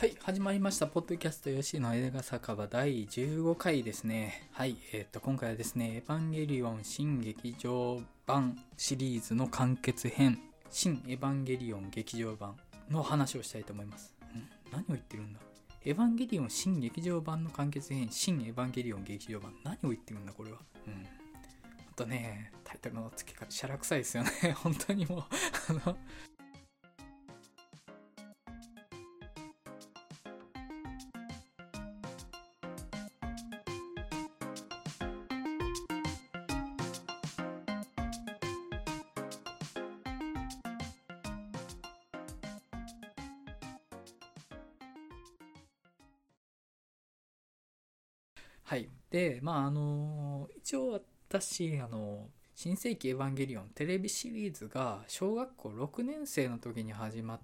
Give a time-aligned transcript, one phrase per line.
[0.00, 0.86] はい、始まりました。
[0.86, 4.48] ポッドキャスト吉野映画酒場第15回ですね。
[4.52, 10.40] はい、えっ、と、今回はですね、エヴァンゲリオン新劇場版シリーズの完結編、
[10.70, 12.56] 新エヴァンゲリオン劇場版
[12.88, 14.14] の話をしたいと思います。
[14.34, 15.40] ん何を言ってるんだ？
[15.84, 19.52] エヴァンゲリオン新劇場版の完結編、新エヴァンゲリオン劇場版。
[19.64, 20.60] 何を言ってるんだ、これは？
[20.86, 20.94] うん。
[20.94, 24.30] あとね、タイトルの付け方、しゃらくさいですよね。
[24.64, 25.24] 本当にもう、
[25.68, 25.98] あの、
[49.50, 57.40] まあ、あの、一応私、あの、新世紀エヴァンゲリオンテレビシリーズが小学校6年生の時に始まっ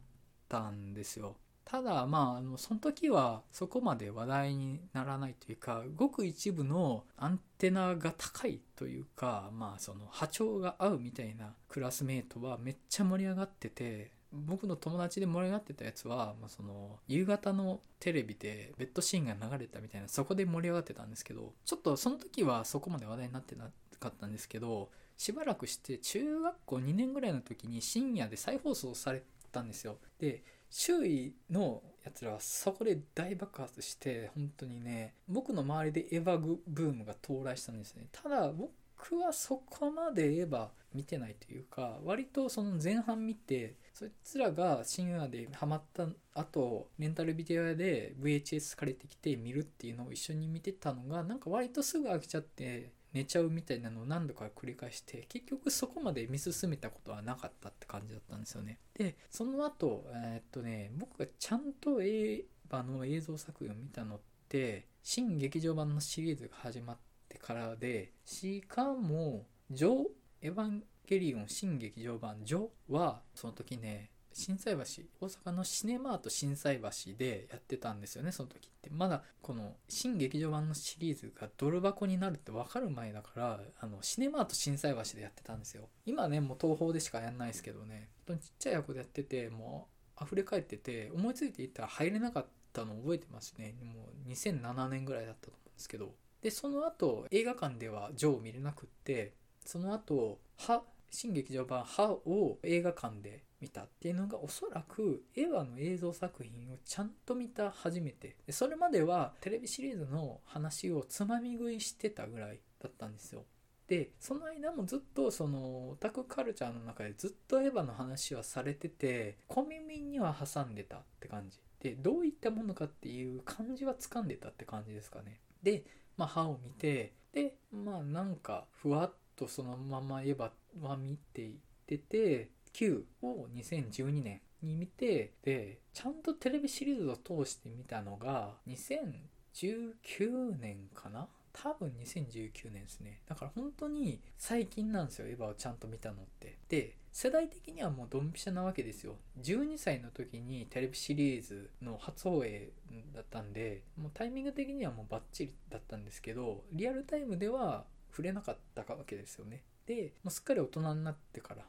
[0.49, 1.35] たんですよ。
[1.65, 14.13] ただ、まあ、あの、その時はそこまで話題にならないというか、ごく一部のアンテナが高いというか、まあ、その波長が合うみたいなクラスメートはめっちゃ盛り上がってて、
[14.47, 29.97] 僕の友達で盛り上がってたやつは、まあ、その夕方のテレビでベッドシーンが流れたみたいなそこで盛り上がってたんですけどちょっとその時はそこまで話題になってなかったんですけどしばらくして中学校2年ぐらいの時に深夜で再放送されたんですよ。
[30.19, 38.07] で周囲のやつらはそこで大爆発して本当にね僕の周りでエヴァグブームが到来したんですね。
[38.13, 58.81] ただ僕はそこまでエヴァ見てないというか割とその前半見てそいつらが深夜でハマった後レンタルビデオ屋で VHS 借りてきて見るっていうのを一緒に見てたのがなんか割とすぐ飽きちゃって寝ちゃうみたいなのを何度か繰り返して結局そこまで見進めたことはなかったって感じだったんですよね。
[58.99, 64.21] でその後えー、っとね僕がちゃんとエヴァの映像作品を見たのっ
[64.51, 66.97] て新劇場版のシリーズが始まっ
[67.31, 70.05] てからでしかもジョー
[70.43, 74.81] エヴァンゲリオン新劇場版ジョはその時ね心斎橋
[75.21, 78.91] 大阪のシネマート心斎橋でやってたんですよねその時って。
[78.91, 85.89] まだこの新劇場版のシリーズがドル箱になるって分かる前だからあのシネマート心斎橋でやってたんですよ。
[86.05, 88.11] 今ねもう東宝でしかやんないですけどね。
[88.29, 89.89] ちっちゃい役でやってても
[90.21, 93.75] う溢れ返ってて思いついていったら入れなかったの覚えてますね。
[93.83, 96.15] もう2007年ぐらいだったと思うんですけど。
[96.43, 99.33] でその後映画館ではジョーを見れなくって
[99.65, 108.37] その後は新劇場版「ハ」を映画館で見たっていうのがおそらくエヴァの映像作品をちゃんと見た初めて。
[108.51, 113.45] それまではテレビシリーズの話をつまみ食いしてたぐらいだったんですよ。
[113.87, 121.61] でその間もずっとそのオタクカルチャーの中でずっとエヴァの話はされてて小耳には挟んでたって感じ。
[121.81, 125.41] でどういったものかっていう感じは掴んでたって感じですかね。
[125.63, 125.85] で
[126.17, 131.55] まあ歯を見てでまあなんかふわっとそのままエヴァっては見ていっ
[131.87, 141.29] てて Q を2012年に見てでちゃんとテレビシリーズを通して見たのが2019年かな？
[141.53, 143.21] 多分2019年ですね。
[143.27, 146.59] だから本当に最近なんですよエヴァをちゃんと見たのって。
[146.69, 149.17] で世代的にはもうドンピシャなわけですよ。
[149.41, 152.69] 12歳の時にテレビシリーズの初放映
[153.15, 159.63] だったんでもうタイミング的にはもうバッチリだったんですけどリアルタイムでは触れなかったわけですよね。
[159.87, 161.63] でもうすっかり大人になってから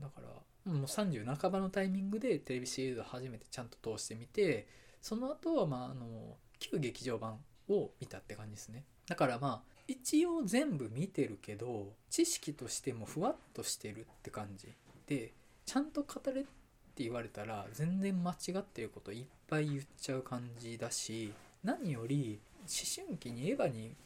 [0.00, 4.66] だからもう30半ばのタイミングでテレビシリーズを初めてちゃんと通してみて
[5.00, 7.38] その後はまああの旧劇場版
[7.68, 8.84] を見たって感じですね。
[9.06, 14.72] だからまあ一応全部見てるけど知識としてもふわっとしてるって感じ
[15.06, 15.32] で
[15.66, 21.32] ちゃんと語れって言われたら全然間違ってることいっぱい言っちゃう感じだし
[21.64, 22.68] 何より思
[23.04, 23.96] 春期にエヴァに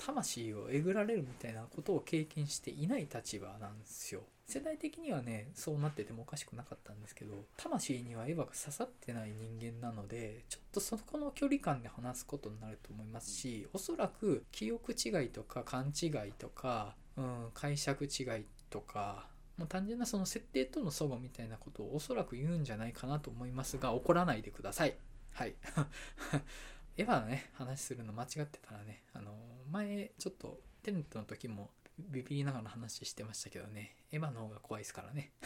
[0.00, 4.22] 魂をえぐられるみたいなことを経験していない立場なんですよ。
[4.46, 24.96] 世代的にはねそうなっててもおかしくなかったんですけど魂にはエヴァが刺さってない人間なのでちょっとそこの距離感で話すことになると思いますしおそらく記憶違いとか勘違いとか、うん、解釈違いとかもう単純なその設定との齟齬みたいなことをおそらく言うんじゃないかなと思いますが怒らないでください。
[25.32, 25.54] はい。
[26.96, 29.32] エヴァのね話するの間違ってたらねあの
[29.70, 35.30] 前ちょっとテントの時もビビりながら話してましたけどねエヴァの方が怖いですからね。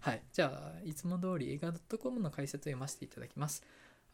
[0.00, 0.22] はい。
[0.32, 3.62] じゃあいつも通り映画 .com の解説を読ませていただきます。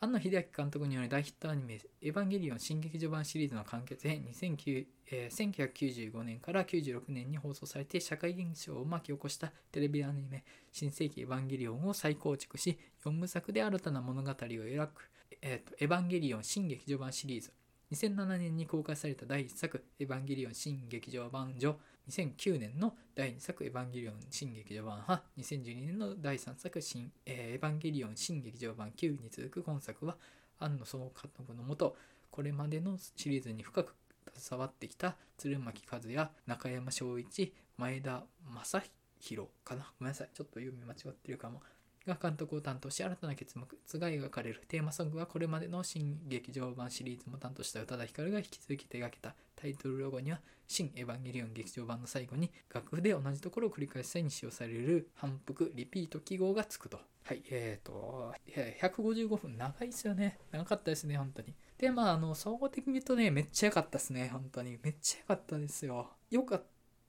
[0.03, 10.43] 庵野秀明監督による大ヒットアニメ「エヴァンゲリオン新劇場版」シリーズの完結編2009、えー、1995年から96年に放送されて社会現象を巻き起こしたテレビアニメ
[10.73, 15.11] 「新世紀エヴァンゲリオン」を再構築し4部作で新たな物語を描く、
[15.43, 17.53] えーと「エヴァンゲリオン新劇場版」シリーズ。
[17.93, 21.77] 2007年に公開された第1作「エヴァンゲリオン新劇場版序」
[22.11, 30.19] 2009年の第2作「エヴァンゲリオン新劇場版派」2012年の第3作新、えー、エヴァンゲリオン新劇場版9に続く今作は
[30.59, 31.97] 庵野総監督のもと
[32.31, 33.95] これまでのシリーズに深く
[34.37, 38.25] 携わってきた鶴巻和也中山翔一前田
[38.55, 38.83] 正
[39.21, 39.93] 宏かな。
[39.99, 40.31] ごめんなさい。
[40.35, 41.63] ちょっと読み間違ってるかも。
[42.11, 43.55] が監督を担当し新たな結
[43.87, 57.01] 末が描かれるテーマソングはこれまでの新劇場版シリーズも担当した宇多田ヒカルが引き続き手掛けたタイトルロゴには新エヴァンゲリオン劇場版の最後に楽譜で同じところを繰り返す際に使用される反復リピート記号がつくと。
[57.25, 61.55] はいえっ、 ー、と155分長いですよね長かったですね本当に。
[61.79, 64.79] でまああの総合的に言うとねめっちゃ良かったですね本当に。
[64.83, 66.11] めっちゃ良かったですよ。
[66.31, 66.63] 良かっ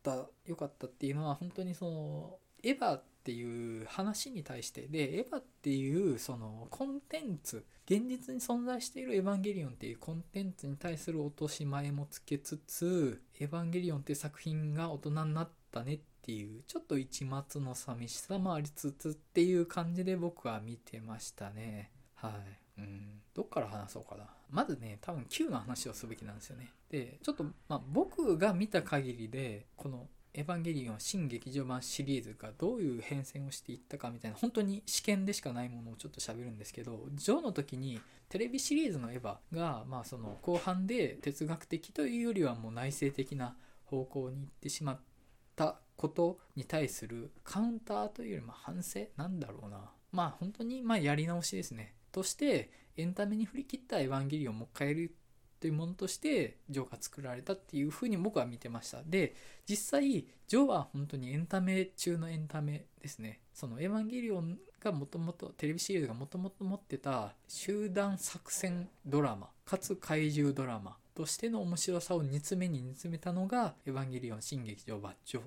[0.04, 21.92] た良かったっていうのは本当にそのエヴァっていう話に対してでエヴァっていうそのコンテンツ現実に存在しているエヴァンゲリオンっていうコンテンツに対する落とし前もつけつつエヴァンゲリオンって作品が大人になったねっていうちょっと一末の寂しさもありつつっていう感じで僕は見てましたね。
[22.16, 22.30] は
[22.78, 22.82] い。
[22.82, 23.22] うん。
[23.34, 24.26] どっから話そうかな。
[24.50, 26.72] まずね多分 Q の話をすべきなんですよね。
[26.90, 38.00] でちょっとまあ僕が見た限りでこのエヴァンゲリオン新劇場版シリーズがどういう変遷をしていったかみたいな本当に試験でしかないものをちょっと喋るんですけどジョーの時に
[38.30, 43.56] テレビシリーズのエヴァが、まあ、その後半で哲学的というよりはもう内省的な
[43.86, 45.00] 方向に行ってしまっ
[45.56, 49.92] たことに対するカウンターというよりも反省なんだろうな。
[50.12, 51.94] まあ本当にまあやり直しですね。
[52.12, 55.16] としてエンタメに振り切ったエヴァンゲリオンをもう一回やる
[55.62, 59.04] というものとしてジョーが作られたっていうふうに僕は見てました。
[59.06, 59.36] で
[59.70, 63.42] 実際ジョーは本当にエンタメ中のエンタメですね。
[63.54, 75.44] そのエヴァンゲリオンがもともとテレビシリーズがもともと持ってた集団作戦ドラマかつ怪獣ドラマとしての面白さを煮詰めに煮詰めたのがエヴァンゲリオン新劇場バッジョっ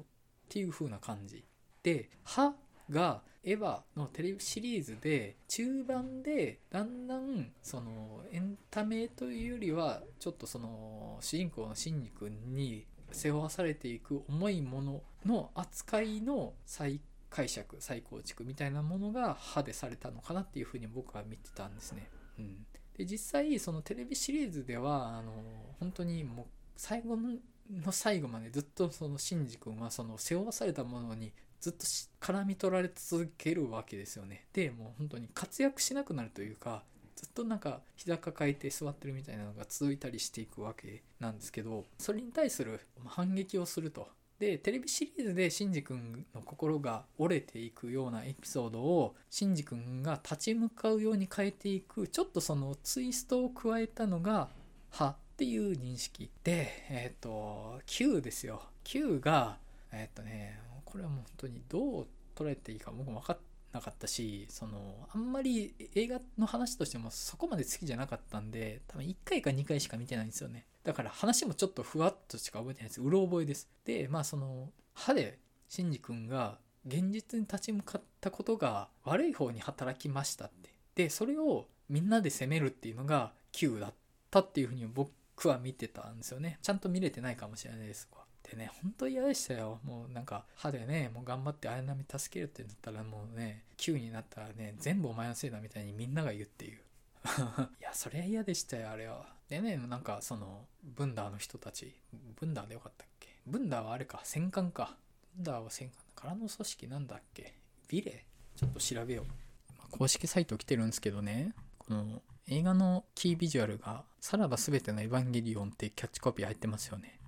[0.49, 1.45] ていう風な感じ。
[1.83, 2.55] で歯
[2.91, 22.09] がエヴァのテレビシリーズで中盤でだんだんそのエンタメというよりはちょっとその主人公のシンジ君に背負わされていく重いものの扱いの再解釈再構築みたいなものが歯でされたのかなっていうふうに僕は見てたんですね。
[22.39, 22.67] うん、
[22.97, 25.33] で実際そのテレビシリーズではあの
[25.81, 26.47] 本当にもう
[26.77, 31.85] 最後の最後までずっとそのシンジ君はその背負わされたものにずっと
[32.21, 34.47] 絡み取られ続けるわけですよね。
[34.53, 36.85] で、もう本当に活躍しなくなるというか、
[37.17, 44.09] ずっとなんか膝抱えて座ってるみたいなのが続いたりしていくわけなんですけど、それに対する反撃をすると。
[44.39, 54.51] で、テレビシリーズでシンジ君の心が折れていくようなエピソードを、シンジ君が立ち向かうように変えていく、ちょっとそのツイストを加えたのが、
[54.91, 56.31] 歯っていう認識。
[56.43, 58.63] で、えっ、ー、と、Q ですよ。
[58.83, 59.59] Q が、
[59.93, 60.61] えっ、ー、とね、
[60.95, 62.07] これはもう本当にどう
[62.37, 63.37] 捉えていいか僕も分かん
[63.73, 70.67] なかったしそのあんまり映画の話としてもそこまで好きじゃなかったんで多分1回か2回しか見てないんですよね。
[70.85, 73.03] だから話もちょっとふわっとしか覚えてないです。
[73.03, 73.69] うろ覚えです。
[73.85, 80.71] でまあその歯でシンジ君が現実に立ち向かったことが悪い方に働きましたって。
[80.95, 83.95] でそれをみんなで責めるっていうのが Q だっ
[84.31, 85.11] たっていうふうに僕
[85.49, 86.61] は見てたんですよね。
[86.63, 88.09] ちゃんと見れてないかもしれないです。
[88.51, 89.81] でね、ほんと嫌でしたよ。
[89.85, 96.81] もうなんか歯でね、もう頑張って綾波助けるってなったらもうね、9になったらね、全部お前のせいだみたいにみんなが言うっていう。
[97.81, 99.27] いや、そりゃ嫌でしたよ、あれは。
[99.49, 101.95] でね、なんかその、ブンダーの人たち、
[102.37, 103.29] ブンダーでよかったっけ？
[103.47, 104.97] ブンダーはあれか、戦艦か。
[105.35, 107.55] ブンダーは戦艦からの組織なんだっけ？
[107.89, 108.27] ビレ？
[108.57, 109.91] ちょっと調べよう。
[109.91, 117.19] 公式サイト来てるんですけどね、この映画のキービジュアルが、さらば全てのエヴァンゲリオンってキャッチコピー入ってますよね。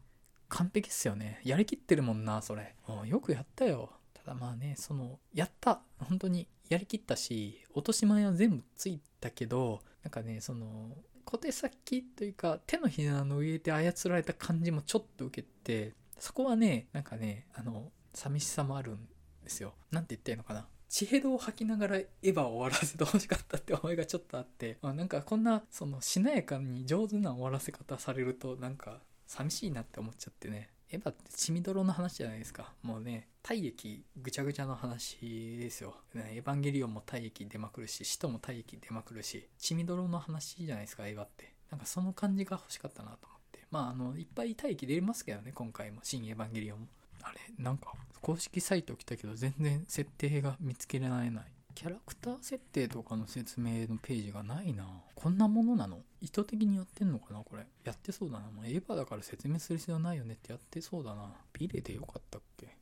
[0.49, 1.41] 完璧っすよね。
[1.45, 2.75] やりきってるもんな、それ。
[3.07, 3.91] よくやったよ。
[4.15, 5.81] ただまあね、その、やった。
[5.99, 19.09] 本当にやりきったし、落とし前は全部ついたけど、なんかね、その、小手先というか、手のひらの上で操られた感じもちょっと受けて、そこはね、なんかね、あの、寂しさもあるん
[19.43, 19.75] ですよ。
[19.91, 20.69] なんて言ったらいいのかな。
[20.89, 32.73] 血ヘドを吐きながらエヴァを終わらせてほしかったって思いがちょっとあって、まあ、なんかこんなそのしなやかに上手な終わらせ方されるとなんか寂しいなって思っちゃってねエヴァって血みどろの話じゃないですか。
[32.83, 35.19] もうね、体液ぐちゃぐちゃの話
[35.59, 35.97] ですよ。
[36.15, 41.53] ね、エヴァンゲリオンも体液出まくるし、使徒も体液出まくるし、血みどろの話じゃないですか、エヴァって。
[41.71, 43.67] なんかその感じが欲しかったなと思って。
[43.73, 46.01] まあ、あの、いっぱい体液出れますけどね、今回も。
[46.05, 46.87] 新エヴァンゲリオンも。
[47.23, 47.93] あれ、なんか、
[48.23, 51.45] 公式サイト来たけど、全然設定が見つけられない。
[51.77, 55.99] キャラクター設定とかの説明のページがないなこんなものなの？
[56.23, 57.41] 意図的にやってんのかな？
[57.41, 57.67] これ。
[57.85, 58.47] やってそうだな。
[58.51, 61.31] もうエヴァだから説明する必要ないよねってやってそうだな。
[61.53, 62.75] ビレでよかったっけ？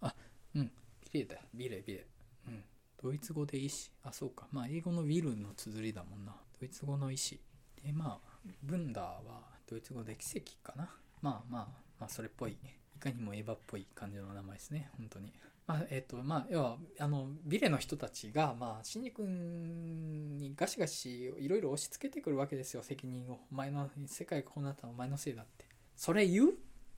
[0.00, 0.14] あ、
[0.56, 0.70] うん。
[1.12, 1.36] ビレだ。
[1.52, 2.06] ビレ、ビレ。
[2.48, 2.64] うん。
[3.02, 3.90] ドイツ語で医師？
[4.02, 4.46] あ、そうか。
[4.50, 6.34] まあ、英語のウィルの綴りだもんな。
[6.58, 7.38] ドイツ語の医師。
[7.84, 10.88] で、まあ、ブンダーはドイツ語で奇跡かな。
[11.20, 11.68] まあまあ、
[12.00, 12.52] まあ、それっぽい。
[12.52, 14.88] いかにもエヴァっぽい感じの名前ですね。
[14.96, 15.30] 本当に。
[15.66, 23.40] まあ、えっ、ー、と、まあ、要は、あの、ビレの人たちが、まあ、シンジ君にガシガシいろいろ押し付けてくるわけですよ、責任を。
[23.50, 25.64] お前の、世界がこうなったのお前のせいだって。
[25.96, 26.54] それ言うっ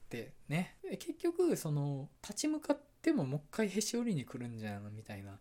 [0.09, 0.77] てね。
[0.99, 4.91] 結局、その、立ち向かってももう一回へし折りに来るんじゃないの？
[4.91, 5.39] みたいな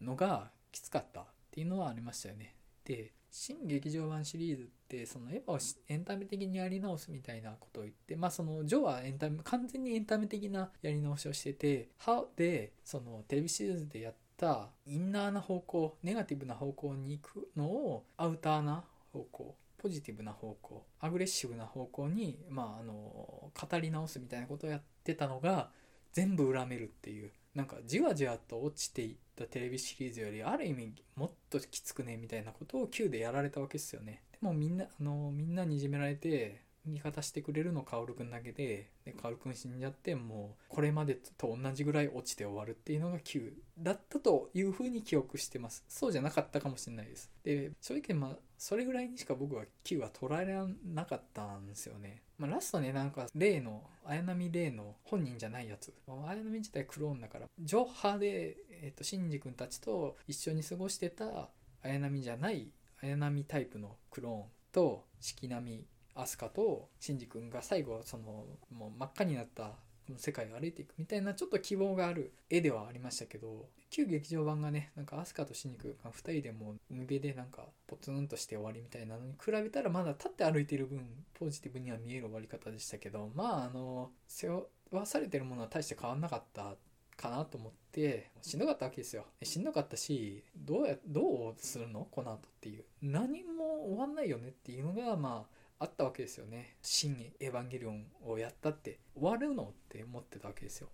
[0.00, 2.54] のがきつかったっていうのはありましたよね。
[2.84, 5.58] で、新劇場版シリーズってそのエヴァを
[5.88, 25.70] エンタメ的にやり直すみたいなことを言ってまあそのジョーはエンタメ完全にエンタメ的なやり直しをしててハでそのテレビシリーズでやったインナーな方向ネガティブな方向に行くのをアウターな方向ポジティブな方向アグレッシブな方向にまああの語り直すみたいなことをやってたのが
[26.12, 27.32] 全部恨めるっていう。
[27.58, 34.22] なんかじわじわと落ちていったテレビシリーズよりある意味もっときつくねみたいなことを Q でやられたわけですよね。
[34.30, 45.84] でもみんなあのみんなにいじめられて味方してくれるの薫くんだけでで薫くん死んじゃってもうこれまでと同じぐらい落ちて終わるっていうのが Q だったというふうに記憶してます。
[45.88, 47.28] そうじゃなかったかもしれないです。
[47.42, 55.92] で正直まあそれぐらいにしか僕は Q は捉えられなかったんですよねまあ、ラストね、なんか、例の、綾波レイの本人じゃないやつ。
[56.06, 61.50] 綾波自体クローンだから、ジョ派で、えっ、ー、と、シンジ君たちと一緒に過ごしてた
[61.82, 62.70] 綾波じゃない
[63.02, 65.84] 綾波タイプのクローンと、四季並
[66.14, 69.72] アスカとシンジ君が最後、その、もう真っ赤になった
[70.16, 86.74] 世界を歩いていくみたいなちょっと希望がある絵ではありましたけど旧劇場版がねなんかアスカとシニクが2人でもう海辺でなんかポツンとして終わりみたいなのに比べたらまだ立って歩いてる分ポジティブには見える終わり方でしたけどまああの背負わされてるものは大して変わんなかった
[87.16, 89.24] かなと思ってしんどかったわけですよ。
[89.42, 92.06] しんどかったしどうやどうするの？
[92.12, 92.84] この後っていう。
[93.02, 96.76] 何も終わんないよねっていうのがまああったわけですよね。
[96.82, 100.88] 新エヴァンゲリオンをやったって終わるのって思ってたわけですよ。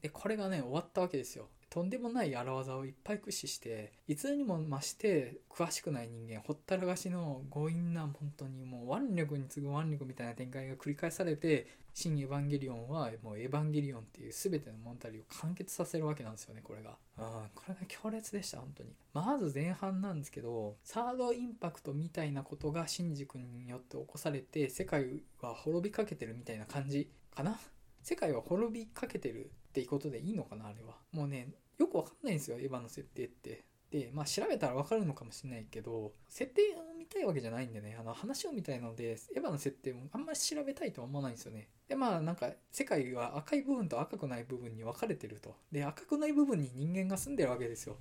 [0.00, 1.48] で、これがね、終わったわけですよ。
[1.76, 16.96] とんでもない荒技をいっぱい駆使して、いつにも増して詳しくない人間、ほったらかしの強引な、本当にもう腕力に次ぐ腕力みたいな展開が繰り返されて、新エヴァンゲリオンはもうエヴァンゲリオンっていう全ての物語を完結させるわけなんですよね、これが。
[17.18, 18.94] うん、これが強烈でした、本当に。
[19.12, 27.60] まず前半なんですけど、サードインパクトみたいなことがシンジ君によって起こされて、世界は滅びかけてるみたいな感じかな。
[28.02, 30.96] 世界は滅びかけてるっていうことでいいのかな、あれは。
[31.12, 33.64] もうね、よくわかんないんですよ、エヴァの設定って。
[33.90, 41.68] で、まあ調べたらわかるのかもしれないけど、設定を見たいわけじゃないんでね、あの話を見たいので、エヴァの設定もあんまり調べたいとは思わないんですよね。
[41.88, 45.54] で、まあなんか世界は赤い部分と赤くない部分に分かれてると。
[45.70, 47.96] で、赤くない部分に人間が住んでるわけですよ。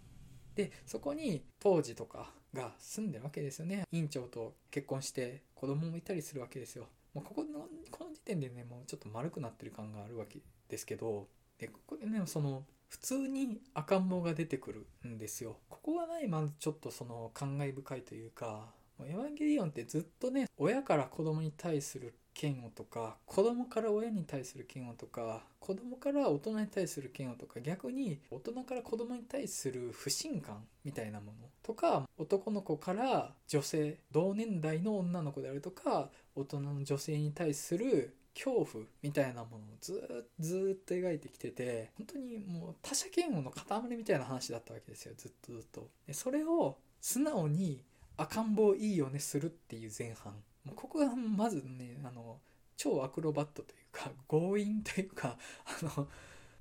[0.56, 3.84] で、そこに当時とかが住んでるわけですよね。
[3.92, 6.88] 院長と結婚して子供もいたりするわけですよ。
[7.14, 11.28] もうここの、この時点でね、もうちょっと丸くなってる感があるわけですけど、
[11.58, 15.58] で、ここでね、その、普通に赤ん坊が出てくるんですよ。
[15.68, 18.70] ここがないまずちょっとその感慨深いというか、
[19.02, 45.88] エヴァンゲリオンってずっとね、親から子供に対する嫌悪とか、子供から親に対する嫌悪とか、子供から大人に対する嫌悪とか、逆に大人から子供に対する不信感みたいなものとか、男の子から女性、同年代の女の子であるとか、大人の女性に対する恐怖みたいなものをずずっと描いてきてて本当にもう他者嫌悪の塊みたいな話だったわけですよずっとずっと。
[46.06, 47.82] でそれを素直に
[48.18, 50.34] 赤ん坊いいよねするっていう前半。
[50.66, 52.38] もうここがまずねあの
[52.76, 56.08] 超アクロバットというか強引というか あの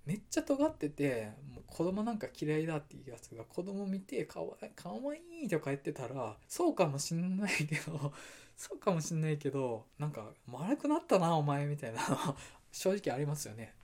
[0.06, 8.12] めっちゃ尖っててもう子供なんか嫌いだっていうやつが子供見てかわかわいいとか言ってたらそうかもしんないけど
[8.56, 12.00] そうかもしんないけどなんか丸くなったなお前みたいな
[12.73, 13.75] 正直ありますよね。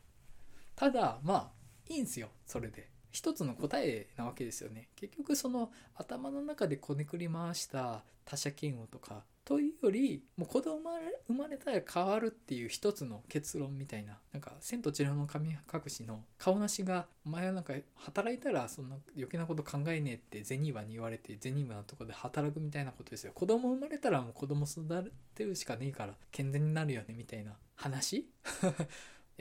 [0.77, 1.53] ただまあ
[1.89, 2.89] いいんすよそれで。
[3.11, 4.89] 一つの答えなわけですよね。
[4.95, 10.93] 結局その頭の中でこねくり回した他者嫌悪とかというよりもう子供
[11.27, 27.59] 生まれたら変わるっていう一つの結論みたいななんか「千と千尋の神隠し」の顔なしが「お前はなんか働いたらそんな余計なこと考えねえ」ってゼニーバに言われてゼニーバのとこで働くみたいなことですよ子供生まれたらもう子供育てるしかねえから健全になるよねみたいな。
[27.75, 28.31] 話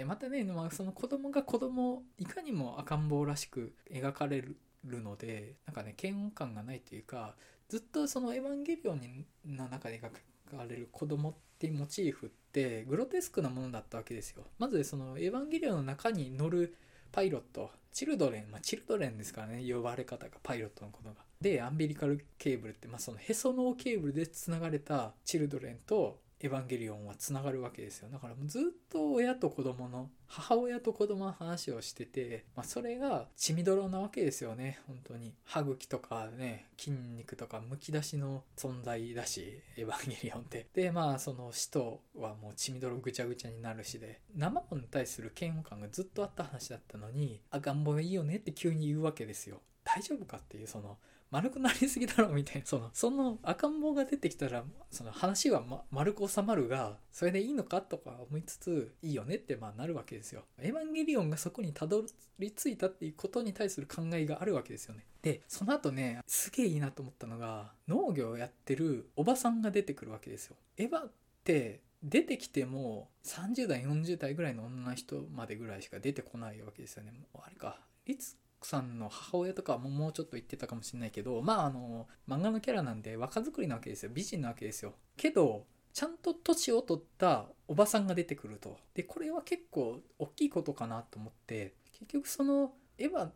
[0.08, 7.36] またね、まあ、その子供が子供をいかにも赤ん坊らしく描かれるのでなんかね嫌悪感がないというか
[7.70, 10.12] ずっとその「エヴァンゲリオン」の中で描
[10.58, 14.44] かれる子供ってモチーフってグロテスクなものだったわけですよ。
[14.58, 16.76] まずその「エヴァンゲリオン」の中に乗る
[17.12, 21.16] パイロットチルドレンまあチルドレンですからね呼ばれ方がパイロットのことが。
[21.40, 28.10] でアンビリカルケーブルって、まあ、そのへそのケーブルでつながれたチルドレンとエヴァンゲリオンはつながるわけですよ。
[28.10, 34.80] だからもうずっと親と子供の母親と子供の話をしてて、まあ、それが血みどろなわけですよね。
[34.88, 35.34] 本当に。
[35.44, 40.68] 歯茎とかね筋肉とかむき出しの存在だしエヴァンゲリオンって。
[40.74, 49.62] でまあその死とはもう血みどろぐちゃぐちゃになるしで生ものに対する嫌悪感がずっとあった話だったのに赤ん坊いいよねって急に言うわけですよ。
[49.84, 50.98] 大丈夫かっていうその
[51.32, 52.66] 丸くなりすぎだろみたいな。
[52.66, 52.90] その。
[52.94, 60.44] その赤ん坊が出てきたらその話は、ま、丸く収まるがそれでいいのかとか思いつついいよねってまあなるわけですよ。
[60.60, 62.04] エヴァンゲリオンがそこにたど
[62.40, 65.06] り着いたっていうことに対する考えがあるわけですよね。
[65.22, 70.56] でその後ねすげえいいなと思ったのが農業をやってるおばさんが出てくるわけですよ。
[70.78, 71.12] エヴァっ
[71.44, 77.14] て出てきても30代40代ぐらいの女の人までぐらいしか出てこないわけですよね。
[77.36, 77.80] あれか。
[78.06, 78.36] 律
[78.68, 84.12] さんの母親とかももうちょっと言ってたかもしれないけどまああの漫画のキャラなんで若作りなわけですよ。
[84.14, 84.94] 美人なわけですよ。
[85.18, 88.78] けどちゃんと年を取ったおばさんが出てくると。
[88.94, 93.30] でこれは結構大きいことかなと思って結局そのエヴァ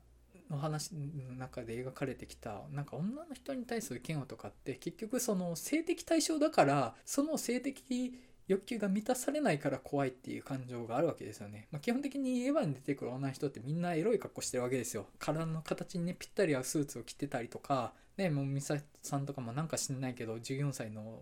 [0.49, 8.13] の話の中で描かれてきたなんか女の人に対する嫌悪とかって結局その性的対象だからその性的
[8.47, 11.67] 欲求が満たされないから怖いっていう感情があるわけですよね。
[11.71, 15.07] まあ、基本的にエヴァに出てくる女の人ってみんなエロい格好してるわけですよ。
[15.19, 21.19] 体の形にね、ぴったり合うスーツを着てたりとか、ね、もうミサさんとかもなんか知んないけど、14歳の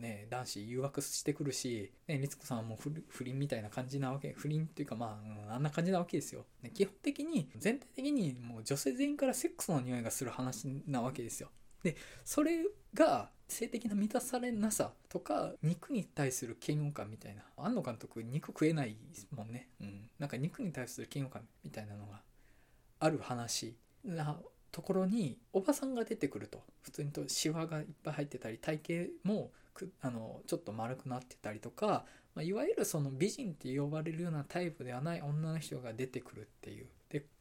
[0.00, 6.44] ね、男子誘惑してくるし、ね、律子さんはもう不倫みたいな感じなわけ、不倫っていうかまあ、あんな感じなわけですよ。
[6.62, 11.50] ね、基本的に、全体的にもう女性全員からセックスの匂いがする話なわけですよ。
[11.82, 12.64] で、それ
[12.94, 17.42] が性的な満たされなさとか肉に対する嫌悪感みたいな。
[17.56, 18.96] 庵野監督肉食えない
[19.34, 22.20] もんね、うん、なんか肉に対する嫌悪感みたいなのが
[23.00, 24.38] ある話な
[24.70, 26.62] ところにおばさんが出てくると。
[26.82, 29.50] 普通にとシワがいっぱい入ってたり体型も
[30.00, 36.86] あのちょっと丸くなってたりとか、まあ、いわゆるその美人って呼ばれるようなタイプではない女の人が出てくるっていう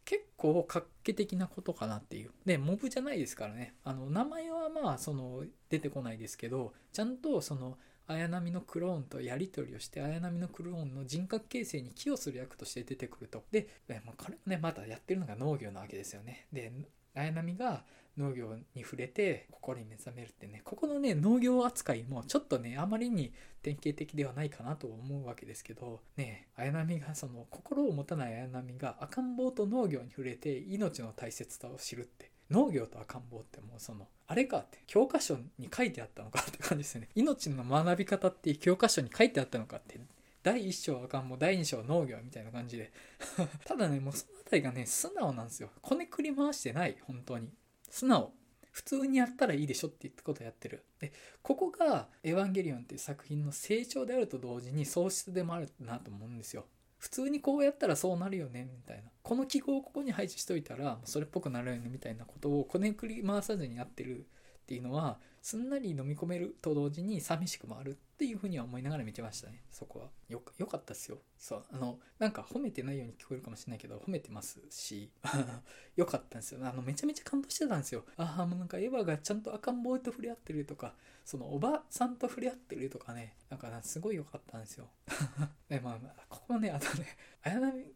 [0.07, 2.31] 結構画期的なことかなっていう。
[2.45, 3.75] でモブじゃないですからね。
[3.83, 13.43] あの名前はまあその出てこないですけどちゃんとその綾波のクローンとやり取りをして綾波のクローンの人格形成に寄与する役として出てくると。
[13.51, 13.67] で、
[14.05, 16.47] まあ、これもねまたやってるのが農業なわけですよね。
[16.53, 16.71] で
[17.13, 17.83] 綾波が
[18.17, 37.09] 農業に触れて心に目覚めるってねここのね農業扱いもちょっとねあまりに典型的ではないかなと思うわけですけどね綾波がその心を持たない綾波が赤ん坊と農業に触れて命の大切さを知るって農業と赤ん坊ってもうそのあれかって教科書に書いてあったのかって感じですよね。
[37.15, 39.99] 命の学び方っていう教科書に書いてあったのかって
[40.43, 42.91] 第1章赤ん坊第2章農業みたいな感じで。
[43.65, 45.69] ただねもうその辺りがね素直なんですよ。
[45.81, 47.49] こねくり回してない本当に。
[47.89, 48.33] 素直。
[48.71, 50.85] 普通にやったらいいでしょって言ったことをやってる。
[50.99, 56.67] でここが「エヴァンゲリオン」っていう作品の成長であると同時に喪失でもあるなと思うんですよ。
[56.99, 59.09] 普通にこうやったらそうなるよねみたいな。
[59.23, 64.23] この記号をここに配置しといたらそれっぽくなるよねみたいなことをこねくり回さずにやってるっ
[64.67, 69.61] ていうのはすんなり飲み込めると同時に寂しくもあるっていうふうには思いながら見てましたね。
[69.69, 70.07] そこは。
[70.27, 71.19] よよかったですよ。
[71.37, 71.63] そう。
[71.71, 75.11] あのなんか褒めてないように聞こえるかもしれないけど褒めてますし。
[75.95, 76.67] よかったんですよ。
[76.67, 78.05] あのめちゃめちゃ感動してたんですよ。
[78.17, 83.35] ああもうなんかエヴァがちゃんと赤ん坊と触れ合ってるとかそのおばさんと触れ合ってるとかね。
[83.51, 84.89] なんかすごい良かったんですよ。
[85.69, 87.05] でまあここねあとね
[87.43, 87.95] 綾波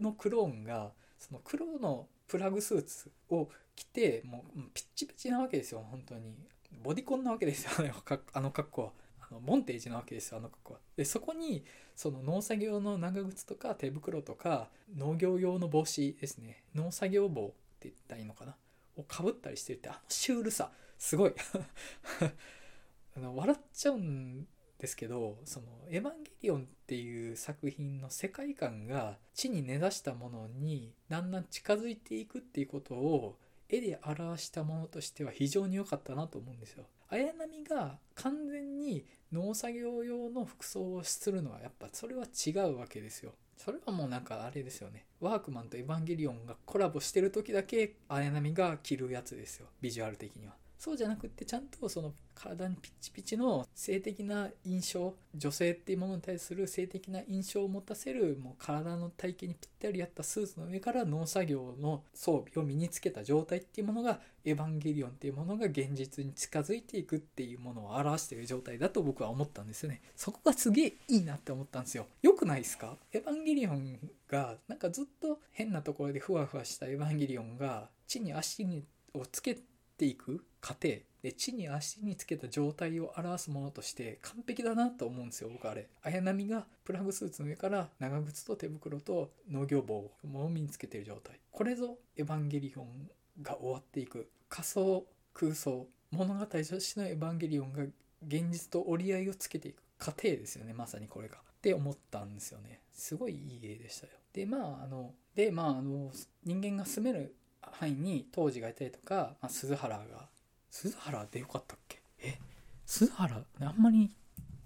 [0.00, 5.82] のクローンがその黒のプラグスーツを着てもうピッチピチなわけですよ。
[5.90, 6.34] 本当に。
[6.82, 7.84] ボディコンなわけですよ。
[7.84, 7.92] ね
[8.32, 8.92] あの格好は。
[9.34, 10.80] のモンテージなわけですよあの格好は。
[10.96, 11.64] でそこに
[11.94, 17.48] その農作業の長靴とか手袋とか農業用の帽子ですね農作業帽っ
[17.80, 18.56] て言ったらいいのかな？
[18.96, 21.34] をかぶったりしてるってあのシュールさすごい
[23.16, 24.46] あの笑っちゃうん
[24.78, 33.38] ですけどその「エヴァンゲリオン」っていう作品の世界観が地に根ざしたものにだんだん近づいていくっていうことを
[33.68, 36.86] 絵で表したものとしては非常に良かったなと思うんですよ。
[37.10, 43.32] 綾波が完全に農作業用の服装をするのはやっぱそれは違うわけですよ。
[43.56, 45.06] それはもうなんかあれですよね。
[45.20, 49.66] ワークマンとエヴァンゲリオンがコラボしてる時だけ綾波が着るやつですよ。
[49.80, 50.54] ビジュアル的には。
[50.78, 70.00] そうじゃなくってちゃんとその体にピッチピチの性的な印象女性っていうものに対する性的な印象を持たせるもう体の体型にぴったり合ったスーツの上から農作業の装備を身につけた状態っていうものがエヴァンゲリオンっていうものが現実に近づいていくっていうものを表している状態だと僕は思ったんですよね。
[70.14, 72.06] そこがすげえいいなって思ったんですよ。
[72.22, 72.96] よくないですか？
[73.12, 78.64] エヴァンゲリオンがなんかずっと変なところでふわふわしたエヴァンゲリオンが地に足
[79.12, 79.62] をつけて
[79.98, 80.88] ていく過程。
[81.22, 85.88] で地に足につけた状態を表すものとして完璧だなと思うんですよ僕あれ。
[86.02, 90.12] 綾波がプラグスーツの上から長靴と手袋と農業棒を
[90.48, 91.40] 身につけてる状態。
[91.50, 93.10] これぞエヴァンゲリオン
[93.42, 94.30] が終わっていく。
[94.48, 97.82] 仮想空想物語としてのエヴァンゲリオンが
[98.26, 99.82] 現実と折り合いをつけていく。
[99.98, 101.36] 過程ですよねまさにこれが。
[101.36, 102.80] って思ったんですよね。
[102.92, 104.12] すごいいい絵でしたよ。
[104.32, 106.12] でまああのでまああの
[106.44, 110.28] 人間が住める範囲に当時がいたりとか、まあ、鈴原が
[110.70, 112.00] 鈴原でよかったっけ？
[112.20, 112.38] え？
[112.86, 114.10] 鈴原あんまり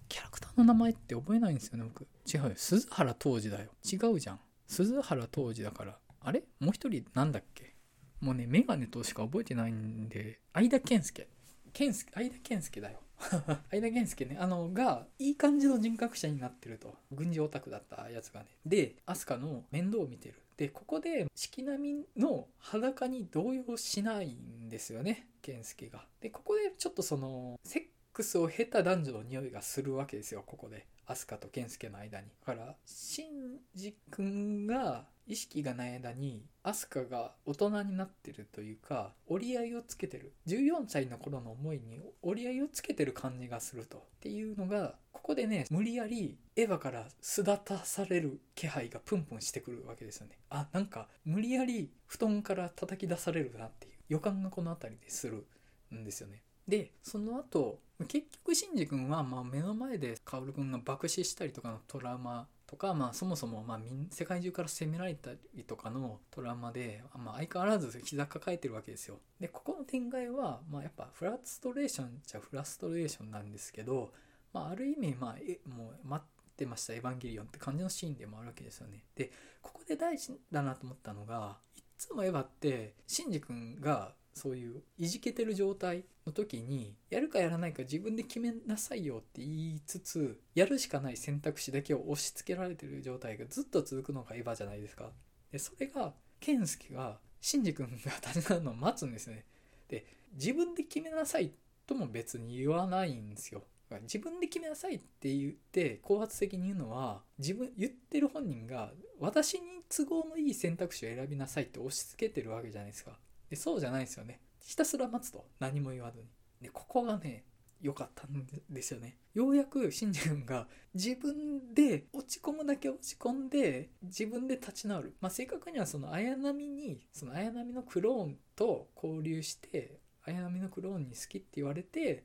[0.09, 2.07] キャラクターの名前って覚えないんですよね僕。
[2.27, 2.53] 違うよ。
[2.57, 3.71] 鈴原当時だよ。
[3.85, 4.41] 違うじゃん。
[4.67, 5.97] 鈴原当時だから。
[6.21, 6.43] あれ？
[6.61, 7.75] もう一人なんだっけ？
[8.21, 11.27] もうねメガネとしか覚えてないんで相田健介。
[11.73, 13.01] 健介相田健介だよ。
[13.71, 14.37] 相田健介ね。
[14.39, 16.95] あのがいい感じの人格者になってると。
[17.11, 18.47] 軍事オタクだったやつがね。
[18.67, 20.35] で飛鳥の面倒を見てる。
[20.63, 26.05] でここで四季並みの裸に動揺しないんですよね健介が。
[26.21, 30.87] でここでちょっとそのセックスを経た男女の匂いがするわけですよここで。
[31.05, 32.29] 飛鳥と健介の間に。
[32.47, 40.33] だからシンジ君が意識がない間に飛鳥が大人になってるというか折り合いをつけてる。
[40.47, 43.99] 14歳の頃の思いに折り合いをつけてる感じがすると。
[43.99, 55.47] っていうのがここでね無理やりエヴァから巣立たされる気配がプンプンしてくるわけですよねあなんか無理やり布団から叩き出されるなっていう予感がこの辺りでする
[55.95, 63.81] んですよねでその後結局シンジ君はまあ目の前で薫君が爆死したりとかのトラウマとか、まあ、そもそもまあ
[64.11, 69.19] 世界中から攻められたりとかのトラウマで、まあ、相変わらず膝抱えてるわけですよ。
[69.39, 74.11] でここの展開は、まあ、やっぱフラストレーションじゃフラストレーションなんですけど、
[74.53, 76.95] まあ、ある意味、まあ、えもう待ってました。
[76.95, 79.05] エヴァンゲリオンって感じのシーンでもあるわけですよね。
[79.15, 95.11] でここで大事だなと思ったのがいっつもエヴァってシンジ君がそういういじけてる状態の時にやるかやらないか自分で決めなさいよって言いつつやるしかない選択肢だけを押し付けられてる状態がずっと続くのがエヴァじゃないですか。
[95.51, 99.45] でそれが健介がシンジ君が立ち直るのを待つんですね。
[99.89, 101.53] で自分で決めなさい
[101.87, 103.63] とも別に言わないんですよ。
[104.01, 113.19] 自分で決めなさいって言って高圧的に言うのは自分言ってる本人が私に都合のいい選択肢を選びなさいって押し付けてるわけじゃないですか。
[113.51, 114.41] でそうじゃないですよね。
[114.61, 115.47] ひたすら待つと。
[115.59, 116.27] 何も言わずに。
[116.61, 117.45] でここがね
[117.81, 119.19] 良かったんですよね。
[119.35, 125.17] ようやくシンジ君が自分で落ち込むだけ落ち込んで自分で立ち直る。
[125.21, 132.25] まあ正確にはその綾波にその綾波のクローンと交流して綾波のクローンに好きって言われて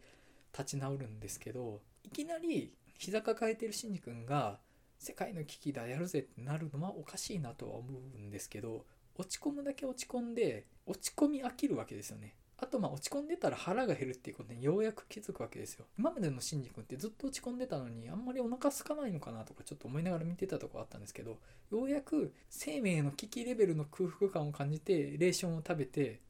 [0.51, 4.59] 立ち直るんですけどいきなり膝抱えてるシンジ君が
[4.97, 12.35] 世界の危機だやるぜってなるのはおかしいなとは思うんですけど落ち込むだけ落ち込んで落ち込み飽きるわけですよね。
[12.59, 15.85] あとまあ落ち込んでたら腹が減るっていうことにようやく気づくわけですよ。
[15.97, 21.37] 今までのシンジ君ってずっと落ち込んでたのにあんまりお腹空かないのかなとかちょっと思いながら見てたとこあったんですけど
[21.71, 26.21] ようやく生命の危機レベルの空腹感を感じてレーションを食べて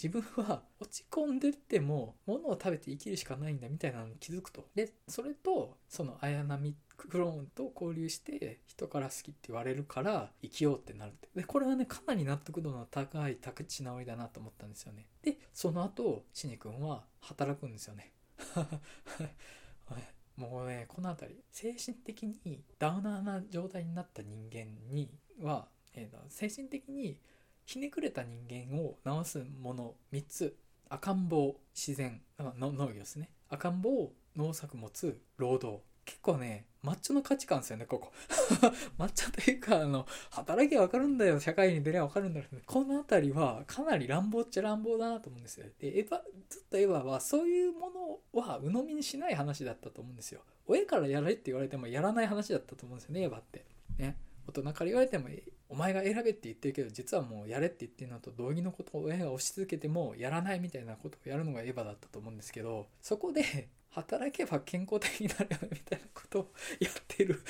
[0.00, 4.68] 自分は落ち込んでても物を食べて生きるしかないんだみたいなのに気づくと。
[4.76, 11.28] でそれとその綾波クローンと交流して人から好きって言われるから生きようってなるって。
[11.34, 15.06] でこれはねかなり納得度の高い宅地直りだなと思ったんですよね。
[15.22, 18.12] でその後シニ君は働くんですよね。
[20.36, 27.20] もうねこの辺り精神的にダウナーな状態になった人間には、えー、精神的に
[27.68, 30.56] ひねくれた人間を治すもの3つ
[30.88, 33.28] 赤ん坊自然の農業ですね。
[33.50, 35.82] 赤ん坊農作物労働。
[36.06, 38.10] 結構ねマッチョの価値観ですよねここ。
[38.96, 45.66] マッチョというかあの働きゃ分かるんだよ社会に出りゃ分かるんだよこの辺りはかなり乱暴っちゃ乱暴だなと思うんですよ。
[45.78, 50.40] でエヴァずっとエヴァはそういうものは鵜呑みにしない話だったと思うんですよ。
[50.66, 53.66] 親からやれって言われてもやらない話だったと思うんですよねエヴァって。
[53.98, 54.16] ね。
[54.48, 55.28] 大人から言われても
[55.68, 67.42] お前が選べって言ってるけど実はもうやれって言ってるのと同義のことを親が押し続けてもやらないみたいなことをやるのがエヴァだったと思うんですけどそこで 働けば健康的になるよみたいなことをやってる、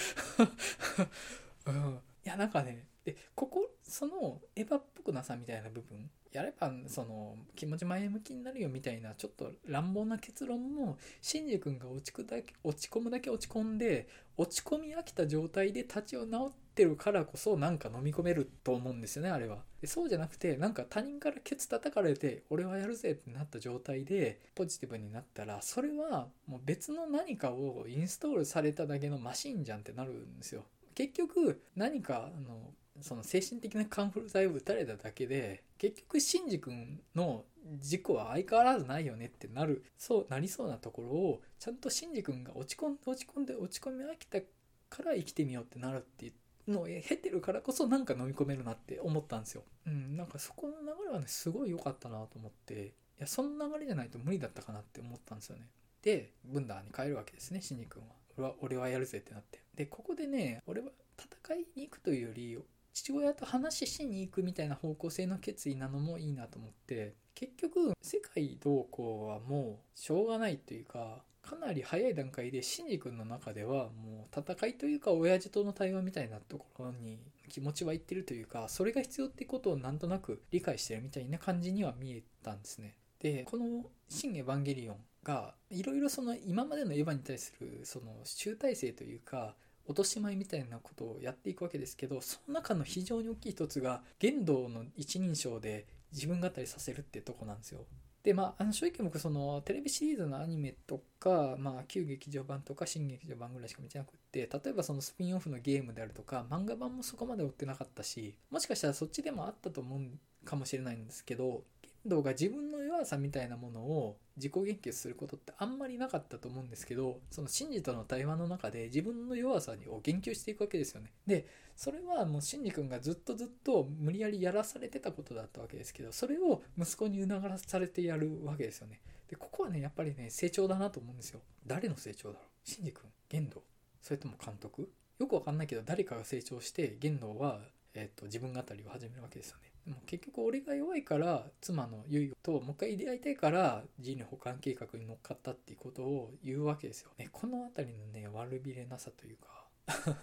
[1.66, 19.58] うん、いやなんかねでここそのエヴァっぽくなさみたいな部分やればその気持ち前向きになるよみたいなちょっと乱暴な結論もシンジ君が落ちくだけ落ち込むだけ落ち込んで落ち込み飽きた状態で立ち直っててるからこそなんか飲み込めると思うんですよねあれは。
[19.80, 30.62] でそうじゃなくてなんか他人からケツ叩かれて俺はやるぜってなった状態でポジティブになったらそれはもう別の何かをインストールされただけのマシンじゃんってなるんですよ。
[30.94, 37.44] 結局何かあのその精神的なカンフル剤を打たれただけで結局シンジ君の
[37.80, 46.32] 事故は相変わらずないよねってなるそうなりそうなところをちゃんとシンジ君が落ち込んで落ち込んで落ち込み飽きたから生きてみようってなるっていう
[46.70, 49.62] のを経てるからこそなんか飲み込めるなって思ったんですよ。
[49.86, 55.66] うん、なんかそこの流れはねすごい良かったなと思っていやその流れじゃないと無理だったかなって思ったんですよね。
[56.02, 58.08] でブンダーに帰るわけですねシンジ君は。
[58.36, 59.60] 俺は俺はやるぜってなって。
[59.74, 62.58] でここでね俺は戦いに行くというより
[62.92, 82.96] 父親と話ししに行くみたいな方向性の決意なのもいいなと思って結局世界どうこうはもうしょうがないというかかなり早い段階でシンジ君の中ではもう戦いというか親父との対話みたいなところに気持ちはいってるというかそれが必要ってことをなんとなく理解してるみたいな感じには見えたんですね。
[83.20, 89.54] でこの「新エヴァンゲリオン」がいろいろその今までのエヴァに対するその集大成というか
[89.86, 97.84] 落とし前みたいなことをやっていくわけですけどその中の非常に大きい一つが剣道の一人称で自分語りさせるってとこなんですよ。
[98.22, 110.00] でまあ、あの正直僕そのテレビシリーズのアニメとか、まあ、旧劇場版とか新劇場版ぐらいしか見てなくって例えばそのスピンオフのゲームであるとか漫画版もそこまで追ってなかったしもしかしたらそっちでもあったと思う
[110.44, 111.62] かもしれないんですけど
[112.04, 121.12] 道が自分の弱さみたいなものを自己言及することってあんまりなかったと思うんですけどその真治との対話の中で自分の弱さを言及していくわけですよね。
[121.26, 121.46] で
[121.76, 129.00] それはもう真治君がずっとずっと無理やりやらされてたことだったわけですけどそれを息子に促されてやるわけですよね。
[129.28, 131.40] でここはねやっぱりね成長だなと思うんですよ。
[131.66, 132.48] 誰の成長だろう？
[132.64, 133.04] 真治君？
[133.28, 133.62] 玄道？
[134.00, 134.88] それとも監督？
[135.18, 137.60] よくわかんないけど誰かが成長して玄道は、
[137.92, 139.67] えーと、自分語りを始めるわけですよね。
[139.86, 147.10] でも結局俺が弱いから妻の結衣ともう一回出会いたいから人類保管計画に乗っかったっていうことを言うわけですよ。
[147.18, 149.66] ね、この辺りのね悪びれなさというか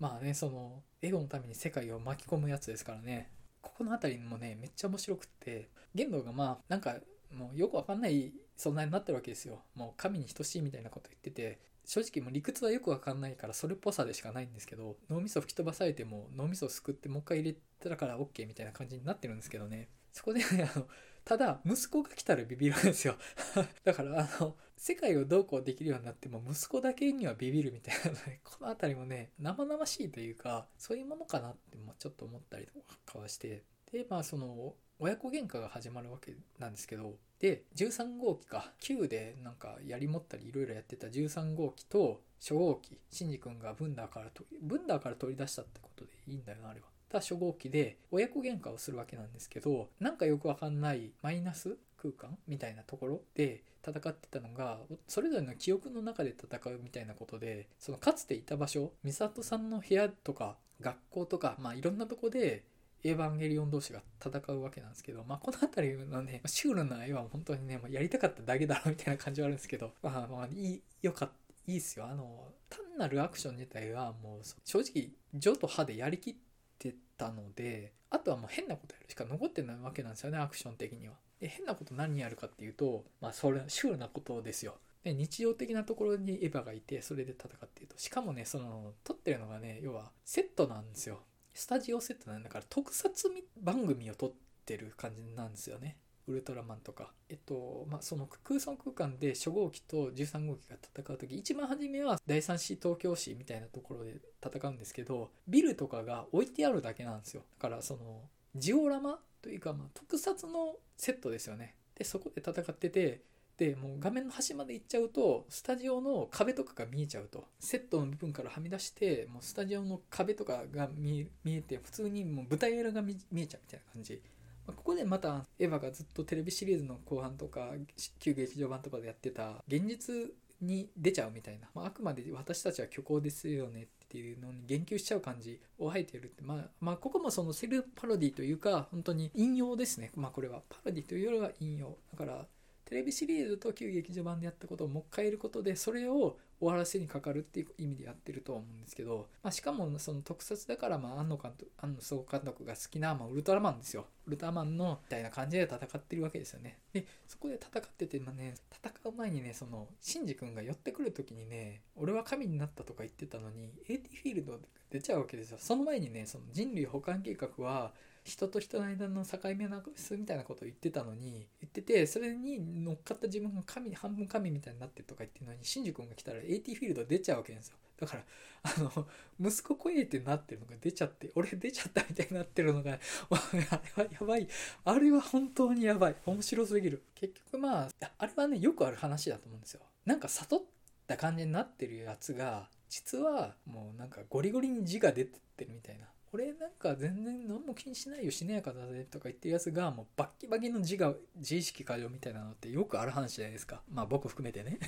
[0.00, 6.96] まあねそのエゴのために世界を巻き込むやつですからねここの辺りもねめっちゃ面白くって玄道がまあなんか
[7.32, 9.62] もうよくわかんない存在になってるわけですよ。
[9.74, 19.88] もう神に等しいみたいなこと言ってて正直もう理屈はよくわかんないからそれっぽさでしかないんですけど脳みそ吹き飛ばされても脳みそすくってもう一回入れたから OK みたいな感じになってるんですけどね。
[20.12, 20.86] そこで、ね、あの
[21.24, 23.16] ただ息子が来たらビビるんですよ。
[23.84, 28.40] だからあの世界をどうこうできるようになっても息子だけにはビビるみたいなね。
[28.44, 32.72] この辺りもね生々しいというかそういうものかなってちょっと思ったりと
[33.04, 33.62] かはして。
[33.92, 44.26] でまあその親子喧嘩が始まるわけなんですけどで13号機か9でなんかやり持ったりいろいろやってた13号機と初号機シンジ君がブンダーから
[44.62, 46.86] ブンダーから取り出したってことでいいんだよなあれは。
[47.08, 62.64] た初号機で親子喧嘩をするわけなんですけどなんかよくわかんないマイナス空間みたいなところで戦ってたのがそれぞれの記憶の中で戦うみたいなことでそのかつていた場所美里さんの部屋とか学校とかまあいろんなとこで
[63.08, 71.34] エヴァンゲリオン同士が戦うわけなんですけど、まあ、この辺りのね、シュールな絵は本当にね、まあ、やりたかっただけだろみたいな感じはあるんですけど、 まあ、まあ、いい、よかった。
[71.68, 72.06] いいっすよ。
[72.06, 76.34] あの、単なるアクション自体はもう、正直、ジョと歯でやりきっ
[76.78, 81.14] てたので、あとはもう変なことやるしか残ってないわけなんですよね、アクション的には。
[81.40, 84.78] で、変なこと何やるかっていうと、まあ、それ、シュールなことですよ。
[85.06, 91.20] で日常的なところにエヴァがいてそれで戦っているとしかもねその撮ってるのがね要はセットなんですよ
[91.56, 94.32] スタジオセットなんだから特撮番組を撮っ
[94.66, 95.96] てる感じなんですよね。
[96.28, 97.12] ウルトラマンとか。
[97.30, 107.42] えっと、まあ、その空想空間で初号機と13号機が戦う時、一番初めは第三市東京市みたいなところで戦うんですけど、ビルとかが置いてあるだけなんですよ。
[107.58, 108.22] だからその、
[108.54, 111.74] ジオラマというか、まあ、特撮のセットですよね。
[111.94, 113.22] で、そこで戦ってて、
[113.56, 117.44] でもう画面の端まで行っちゃうとスタジオの壁とかが見えちゃうと。
[117.58, 124.20] セットの部分からはみ出してもうスタジオの壁とかが見えて普通にもう舞台裏が見えちゃうみたいな感じ。
[124.66, 127.70] まあここでまたエヴァがずっとテレビシリーズの後半とか
[128.18, 140.10] 旧劇場版とかでやってた現実に出ちゃうみたいな、まあ、あくまで私たちは虚構ですよねっていうのに言及しちゃう感じをあえてるって、まあ、まあここもそのセルフパロディというか本当に引用ですね。
[140.14, 141.96] まあこれはパロディというよりは引用。
[142.12, 142.46] だから
[142.86, 154.06] テレビシリーズと旧劇場版でやったことをもう一回やることでそれを終わらせにかかるっていう意味でやってるとは思うんですけど、まあ、しかもその特撮だからまあ庵野監督庵野総監督が好きな、まあ、ウルトラマンですよ。
[154.26, 156.78] ウルトラマンのみたいな感じで戦ってるわけですよね。
[156.92, 165.58] でそこで戦ってて、まあね、戦う前にねそのシンジ君が寄ってくる時にね俺は神になったとか言ってたのに AT フィールド出ちゃうわけですよ。
[165.60, 167.92] その前にねその人類保管計画は
[168.26, 177.76] 人と人の間の境目なくすみたいなことを言ってたのに言っててそれに乗っかった自分が神半分神みたいになってとか言ってるのにシンジ君が来たら AT フィールド出ちゃうわけですよ。
[178.00, 178.24] だから
[178.64, 179.06] あの
[179.40, 182.98] 息子声ってなってるのが出ちゃって俺出ちゃったみたいになってるのが
[183.30, 183.80] あれは
[184.20, 184.48] やばい。
[184.84, 186.16] あれは本当にやばい。
[186.26, 187.04] 面白すぎる。
[187.14, 189.80] 結局まああれはねよくある話だと思うんですよ。
[190.04, 190.62] なんか悟っ
[191.06, 196.06] た感じになってるやつが実はもうなんかゴリゴリに字が出てってるみたいな。
[196.32, 203.82] 俺なんか全然何も気にしないよしなやかだぜとか言ってるやつがもうバッキバキの自我自意識過剰みたいなのってよくある話じゃないですか。
[203.90, 204.78] まあ僕含めてね。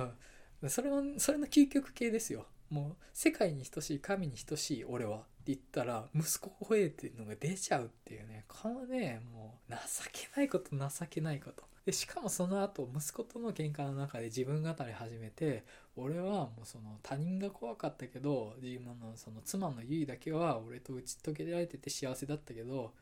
[0.62, 0.70] うん。
[0.70, 2.48] それはそれの究極系ですよ。
[2.70, 8.46] もう世界に等しい神に等しい俺はって言ったら息子を吠えていうのが出ちゃうっていうね。
[8.48, 9.78] このねもう情
[10.12, 11.71] けないこと情けないこと。
[11.86, 15.64] でしかもその後息子との喧嘩の中で自分語り始めて
[15.96, 22.94] 俺はもうその他人が怖かったけど自分のその妻のゆいだけは俺と打ち解けられてて幸せだったけど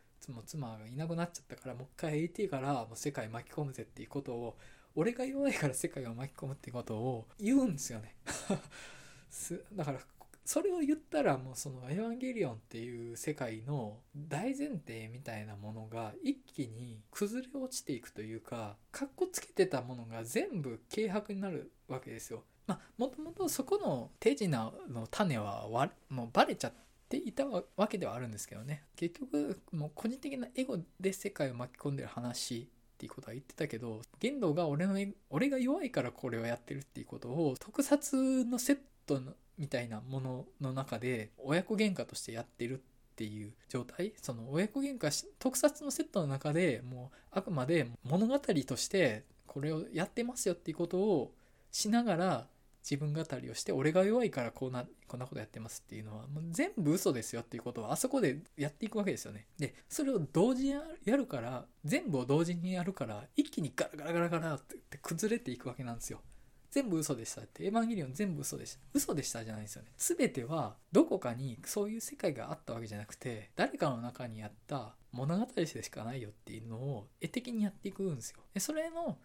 [0.46, 4.58] 妻がいなくなっちゃったからもう一回 AT からもう世界巻き込むぜっていうことを
[4.96, 8.15] 俺が弱いから世界を巻き込むってことを言うんですよね。
[9.76, 10.00] だから
[10.49, 22.43] それを言ったらもうその「エヴァンゲリオン」っていう世界の大前提みたいなものが一気に崩れ落ちていくというかかっこつけてたものが全部軽薄になるわけですよ。
[22.65, 25.67] まあもともとそこの手品の種は
[26.09, 26.73] もうバレちゃっ
[27.07, 34.95] ていたわけではあるんですけどね結局もう個人的なエゴで世界を巻き込んでる話っていうことは言ってたけど玄道が俺の
[35.29, 42.82] 俺が弱いからこれをやってるっていうことを特撮のセットのみたいなものの中で親子喧嘩としてやってるっ
[43.15, 44.13] ていう状態？
[44.22, 51.34] その親子喧嘩特撮のセットの中でもうあくまで物語としてこれをやってますよっていうことを
[51.72, 52.48] しながら
[52.82, 59.48] 自分語りをして俺が弱いからこうなこんなことやってますっていうのはもう全部嘘ですよっていうことをあそこでやっていくわけですよね。
[59.60, 66.22] でそれを同時にやるから全部を同時にやるから一気にガラガラガラガラって崩れていくわけなんですよ。
[66.71, 68.79] 全部嘘でしたって、エヴァンゲリオン全部嘘でした。
[68.93, 69.89] 嘘でしたじゃないですよね。
[69.97, 78.39] 全てはどこかにそういう世界があったわけじゃなくて、誰かの中にあった物語でしかないよっていうのを絵的にやっていくんですよ。
[78.53, 79.17] でそれの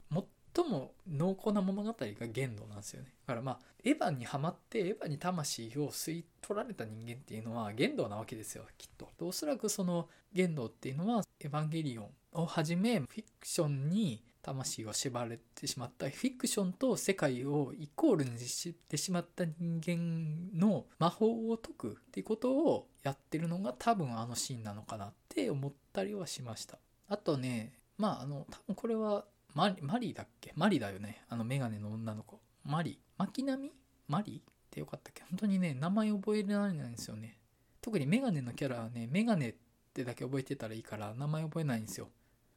[0.55, 3.13] 最も濃厚な物語が限度なんですよね。
[3.27, 9.11] だからまあ、エヴァンにはまって、エヴァンに魂を吸い取られた人間っていうのは限度なわけですよ、きっと。
[9.19, 16.09] おそらくその限度っていうのは、エヴァンゲリオンをはじめ、フィクションに魂を縛られてしまった。
[16.11, 26.79] フィクションと世界をイコールにしてしまった人間の魔法を解くっていうことをやってるのが多分あのシーンなのかなって思ったりはしました。
[27.09, 30.53] あとねまああの多分これはマリマリだっけ？
[30.57, 31.23] マリだよね。
[31.29, 32.41] あのメガネの女の子。
[32.65, 32.99] マリ。
[33.17, 33.73] 巻波
[34.09, 35.23] マリってよかったっけ？
[35.31, 37.39] 本当にね名前覚えられないんですよね。
[37.81, 39.55] 特にメガネのキャラはねメガネっ
[39.95, 42.09] てだけ覚えてたらいいから名前覚えないんですよ。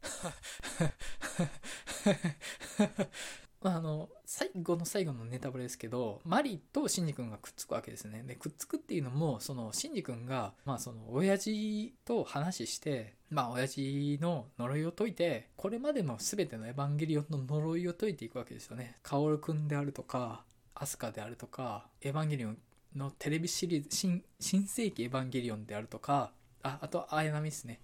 [3.62, 8.24] あの最後の最後のネタバレですけどマリとシンジ君がくっつくわけですね。
[8.24, 18.98] でくっつくっていうのもそのシンジ君がまあその親父と話してまあ親父の呪いを解いてこれまでの全てのエヴァンゲリオンの呪いを解いていくわけですよね。
[19.02, 20.43] カオル君であるとか
[20.76, 22.58] アスカであるとかエヴァンゲリオン
[22.96, 27.82] のテレビシリーズ新新世紀エヴァンゲリオンであるとかああと綾波ですね。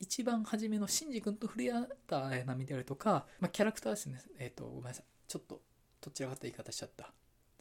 [0.00, 4.20] 一番初めのシンジ君と触れ合った綾波であるとか、まあ、キャラクターですね。
[4.38, 5.04] えっ、ー、と、ごめんなさい。
[5.26, 5.60] ちょっと、
[6.00, 7.12] どちらかった言い方しちゃった。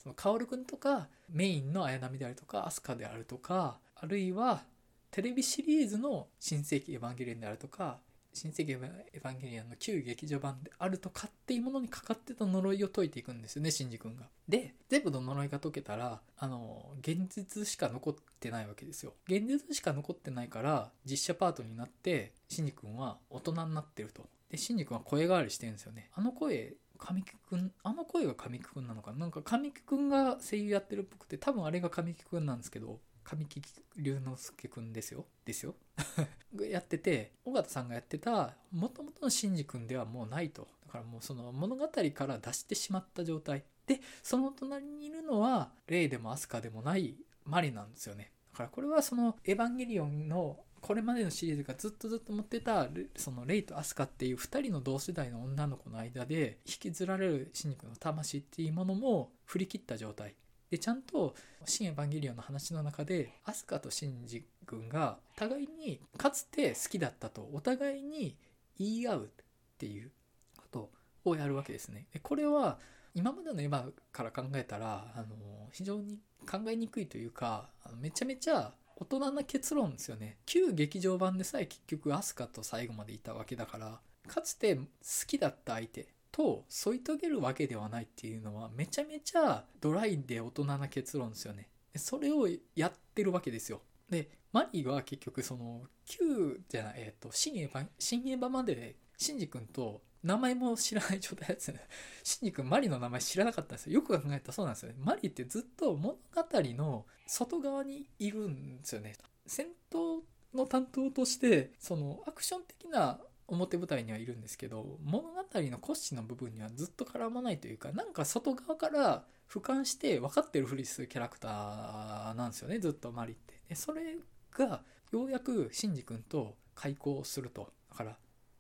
[0.02, 4.64] その、薫君とか、メインの綾波であるとか、飛鳥であるとか、あるいは、
[5.10, 8.00] テレビシリーズの新世紀エヴァンゲリオンであるとか、
[8.34, 14.30] 新世紀エヴァンゲリオンの旧劇場版であるとかっていうものにかかってた呪いを解いていくんですよね、シンジ君が。
[14.48, 19.14] で、全部の呪いが解けたら、あの、現実しか残ってないわけですよ。
[19.28, 24.30] 現実しか残ってないから、実写パートになって、シンジ君は大人になってると。
[24.50, 26.10] で、シンジ君は声変わりしてるんですよね。
[26.14, 29.20] あの声、神木くん、あの声が神木くんなのかな？
[29.20, 33.00] なんか神木くんが声優やってるっぽくて、多分あれが神木くんなんですけど、
[33.30, 35.26] 神木隆之介くんですよ。
[35.44, 35.76] ですよ。
[36.70, 40.68] やってて、尾形さんがやってた、もともとのシンジ君ではもうないと。
[40.88, 47.16] だからもうその物語から出してしまった状態でその隣にいるのはレイでもアスカでもない
[47.46, 60.36] マリなんですよねだからこれはそのエヴァンゲリオンのこれまでのシリーズがずっとずっと持ってたそのレイとアスカっていう2人の同世代の女の子の間で引きずられるシンジ君の魂っていうものも振り切った状態
[60.70, 68.38] でちゃんと「新エヴァンゲリオン」の話の中でアスカとシンジ君が互いにかつて好きだったとお互いに
[68.78, 69.30] 言い合うっ
[69.78, 70.12] ていう
[70.58, 70.92] こと
[71.26, 72.08] をやるわけですね。
[72.14, 72.80] でこれは
[73.16, 84.84] 今までのエヴァから考えたらあの非常に考えにくいというかあのめちゃめちゃ大人な結論ですよね旧劇場版でさえ結局アスカと最後までいたわけだからかつて好
[85.26, 86.08] きだった相手
[86.38, 101.80] と添い遂げるわけではないっていうのはめちゃめちゃドライで大人な結論ですよねそれをやってるわけですよでマリーは結局その旧じゃないえっ、ー、と新エヴァ新エヴァまでシンジ君と名前も知らない状態ですね。
[102.24, 103.94] シンジ君マリの名前知らなかったんですよ。
[103.94, 104.96] よく考えたらそうなんですよね。
[105.00, 109.16] マリーってずっと物語の外側にいるんですよね。
[109.46, 110.22] 戦闘
[110.54, 123.54] の担当としてそのアクション的な表舞台にはいるんですけど物語の骨子の部分にはずっと絡まないというかなんか外側から俯瞰して分かってるふりするキャラクターなんですよねずっとマリって。
[123.70, 124.18] でそれ
[124.52, 127.72] がようやくシンジ君と開口すると。
[127.90, 128.18] だから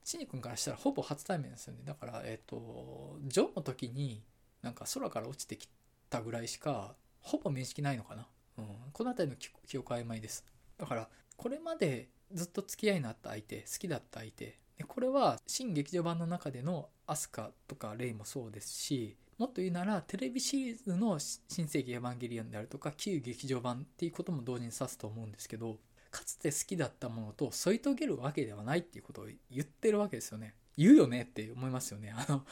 [0.08, 4.24] シニ君からしたらほぼ初対面ですよねだからえっ、ー、とジョーの時に
[4.62, 5.68] なんか空から落ちてき
[6.10, 8.26] たぐらいしかほぼ面識ないのかな、
[8.58, 10.46] うん、この辺りの記憶曖昧です
[10.78, 25.78] だからこれまでずっと付き合いのあった相手好きだった相手でこれは新劇場版の中でのアスカとかレイもそうですしもっと言うならテレビシリーズの新世紀エヴァンゲリオンであるとか旧劇場版っていうことも同時に指すと思うんですけど
[26.12, 30.56] かつて好きだったものと添い遂げるわけではないっていうことを言ってるわけですよね。
[30.78, 32.14] 言うよねって思いますよね。
[32.16, 32.46] あの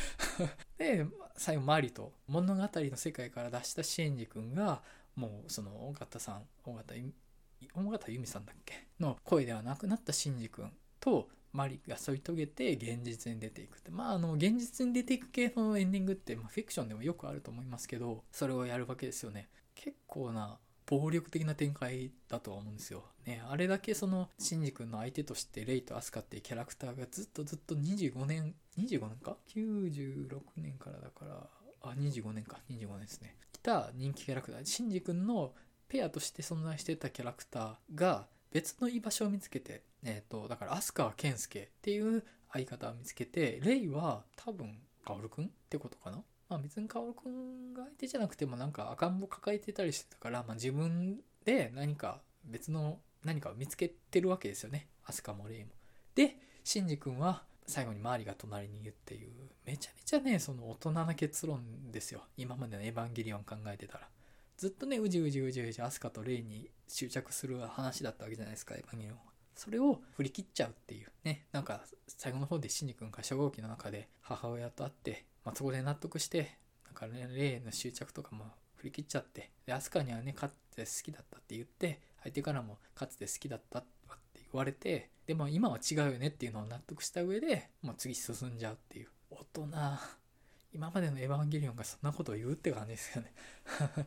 [0.78, 1.06] で、
[1.36, 4.82] 最後、マリと物語の世界から出したシエンジ君が、
[5.14, 7.12] もうその、尾形さん、尾形、
[7.74, 8.86] 尾形由美さんだっけ？
[8.98, 13.90] の声ではなくなったシンジ君とマリが添い遂げて現実に出ていくって。
[13.90, 19.48] まあ、あの、現実に出ていく系のエンディングって、まあ、フィクションでもよくあると思いますけど、それをやるわけですよね。
[19.74, 23.04] 結構な暴力的な展開だとは思うんですよ。
[23.26, 31.46] ね、あれだけその、シンジ君の相手としてレイとアスカっていうキャラクターがずっとずっと25年、25年か ?96 年からだから、
[31.82, 33.36] あ、25年か、25年ですね。
[33.52, 35.52] 来た人気キャラクター、シンジ君の
[35.88, 46.22] ペアとして存在してたキャラクターが別の居場所を見つけて、えっ、ー、と、だからアスカはケンスケっていう相方を見つけて、レイは多分、カオルくんってことかな？
[46.48, 54.86] まあ別に薫君が相手じゃなくてもなんか赤ん坊抱えてたりしてたから、まあ自分で何か別の何かを見つけてるわけですよね。
[55.04, 55.70] アスカもレイも。
[56.14, 59.30] で、シンジ君は最後に周りが隣にいるっていう、
[59.66, 62.22] めちゃめちゃね、その大人な結論ですよ。
[62.36, 64.08] 今までのエヴァンゲリオン考えてたら。
[64.56, 69.22] ずっとね、うじうじうじうじアスカとレイに執着する話だったわけじゃないですか、エヴァンゲリオンは。
[69.54, 71.46] それを振り切っちゃうっていうね。
[71.52, 78.44] なんか最後の方でシンジ君が初号機の中で母親と会ってまあ、そこで納得して、なんかね、例の執着とかも
[78.76, 83.88] 振り切っちゃって、で、アスカにはね、かつて好きだったって言って、相手からもかつて好きだったって
[84.34, 89.08] 言われて、でも今は違うよねっていうのを納得した上で、もう次進んじゃうっていう。
[89.30, 89.68] 大人、
[90.74, 93.32] 今までのエヴァンゲリオンがそんなことを言うって感じですよね
[94.04, 94.06] っ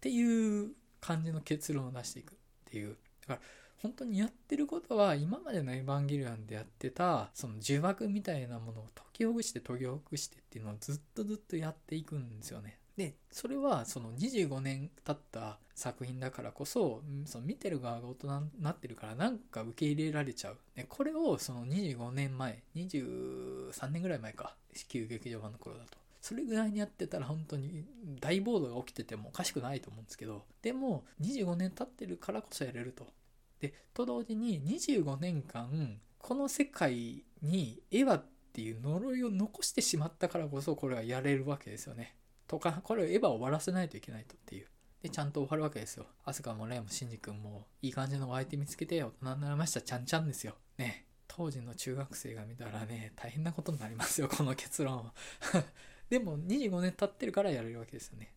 [0.00, 2.34] ていう感じの結論を出していくっ
[2.70, 2.96] ていう。
[3.26, 3.40] だから
[3.82, 12.78] 本当にやってることは今までのエヴァンゲリオンでやってたその呪縛みたいなものを解きほぐして解きほぐしてっていうのをずっとずっとやっていくんですよね。
[12.96, 20.58] でそれはその25年経った作品だからこそその見てる側が大人になってるからなんか受け入れられちゃう。
[20.76, 24.54] でこれをその25年前23年ぐらい前か
[24.88, 25.99] 旧劇場版の頃だと。
[26.20, 27.84] それぐらいにやってたら本当に
[28.20, 33.06] 大暴動が起きててもおかしくないと思うんですけどでも25年経ってるからこそやれると
[33.60, 42.14] でと同時に25年間この世界にエヴァっていう呪いを残してしまったからこそこれはやれるわけですよね。
[42.46, 44.66] とかこれをエヴァを終わらせないといけないとっていう。
[45.02, 46.06] でちゃんと終わるわけですよ。
[46.24, 50.56] アスカもレイもシンジ君もいい感じのお相手見つけて大人になりましたちゃんちゃんですよ。
[50.78, 55.14] ね当時の中学生が見たらね大変なことになりますよこの結論は。
[56.10, 58.32] でも25年経ってるからやれるわけですよね。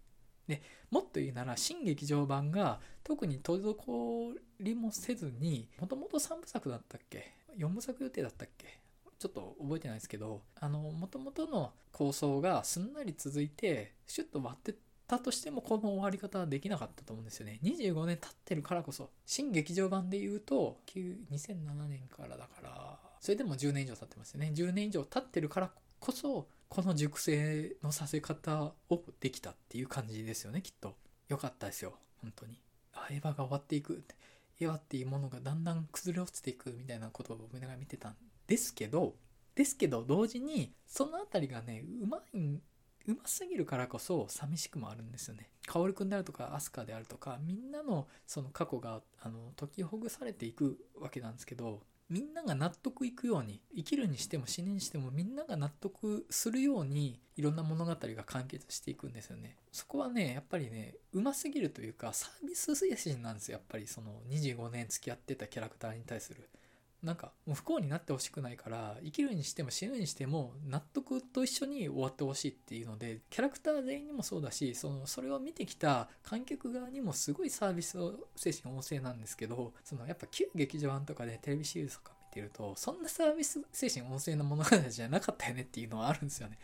[0.47, 0.61] で
[0.91, 8.79] もっと言うなら新劇場版が特に滞りもせずにもともと3部作だったっけ？4部作予定だったっけ？
[9.17, 14.75] ちょっと覚えてないですけどあのもともとの構想がすんなり続いてシュッと割って
[15.07, 17.59] たとしてもこの終わり方はできなかったと思うんですよね。
[17.63, 19.09] 25年経ってるからこそ。
[19.25, 24.51] 新劇場版で言うと2007年からだからそれでも10年以上経ってますよね。
[24.53, 25.71] 10年以上経ってるから
[26.03, 30.95] こそこの熟成のさせ方をできたっていう感じですよねきっと。
[31.29, 32.59] 良かったですよ本当に。
[32.93, 34.03] あエヴァが終わっていく
[34.59, 38.15] エヴァっていうものがだんだん崩れ落ちていくみたいなことを思いながら見てたん
[38.47, 39.13] ですけど
[39.55, 45.47] ですけど同時にその辺りがねうまいうますぎるからこそ寂しくもあるんですよね。
[45.67, 51.81] 薫君であるとか飛鳥であるとかみんなのその過去があの解きほぐされていくわけなんですけど
[52.13, 59.57] みんなが納得いくように生きるにしても死ぬにしてもみんなが納得するようにいろんな物語が完結していくんですよね。
[59.71, 66.47] そこはねやっぱりねうますぎるというかサービス精神なんですよやっぱりその25年付き合ってたキャラクターに対する。
[67.03, 77.97] なんかもう不幸になってほしくないから生きるにしても死ぬにしても納得と一緒に終わってほしいっていうのでキャラクター全員にもそうだしそのそれを見てきた観客側にもすごいサービス
[78.37, 86.57] 精神旺盛なんですけどそのやっぱ旧劇場版とかでテレビシリーズとか見てるとそんなサービス精神旺盛な物語じゃなかったよねっていうのはあるんですよね。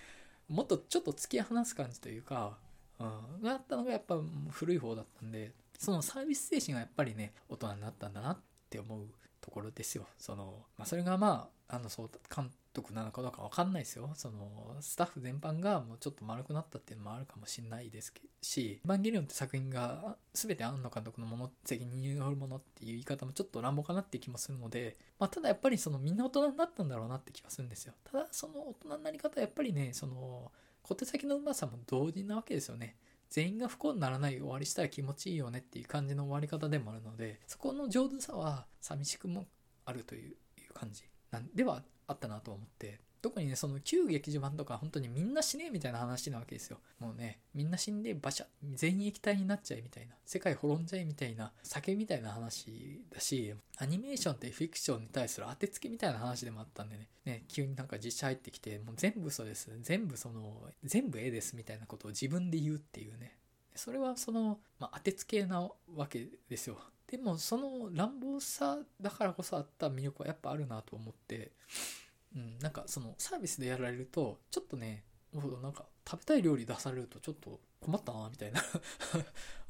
[0.47, 2.57] もっとちょっと突き放す感じというか、
[2.99, 4.15] うん、があったのがやっぱ
[4.49, 8.37] 古い方だったんでそのサービス精神がやっぱりね大人になったんだなっ
[8.69, 9.05] て思う
[9.49, 10.05] ところですよ。
[10.19, 14.11] その、まあ、それがまあ、あの、そう、監督なのかどうかわかんないですよ。
[14.13, 27.93] その、スタッフ全般がもうちょっと丸くなったっていうのもあるかもしれないですし、エヴァンゲリオンって作品が全て庵野監督のもの、責任によるものっていう言い方もちょっと乱暴かなって気もするので、まあ、ただやっぱりそのみんな大人になったんだろうなって気がするんですよ。
[28.03, 30.51] ただその大人になり方はやっぱりね、その、
[30.83, 32.95] 小手先のうまさも同時なわけですよね。
[33.30, 39.45] 全員が不幸にならない終わりしたら気持ちいいよねっていう感じの終わり方でもあるのでそこの上手さは寂しくも
[39.86, 40.36] あるという
[40.73, 46.78] 感じなんではあったなと思って特にねその旧劇場版とか本当にみんな死ねえみたいな話なわけですよ。
[46.99, 57.07] もうねみんな死んで馬車全員液体になっちゃえみたいな世界滅んじゃえみたいな酒みたいな話だしアニメーションってフィクションに対する当てつけみたいな話でもあったんでね。
[57.26, 59.70] ね急になんか実写入ってきてもう全部嘘です。
[59.82, 63.36] 全部その全部絵ですみたいなことを自分で言うっていうね。
[63.76, 66.78] それはその、まあ、当てつけなわけですよ。
[67.09, 71.51] でもその乱暴さだからこそあった魅力はやっぱあるなと思って、
[72.36, 75.03] うん、なんかそのサービスでやられるとちょっとね
[75.34, 78.61] なんか食べたい料理出されるとちょっと困ったなみたいな。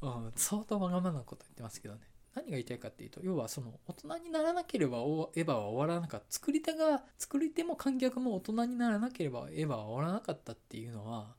[0.02, 2.00] うん、相当わがままなこと言ってますけどね。
[2.34, 6.26] 何が言いたいかっていうと要はその大人にならなければエヴァは終わらなかった。
[6.30, 11.34] 作り手が作り手も観客も大人にならなければエヴァは終わらなかったっていうのは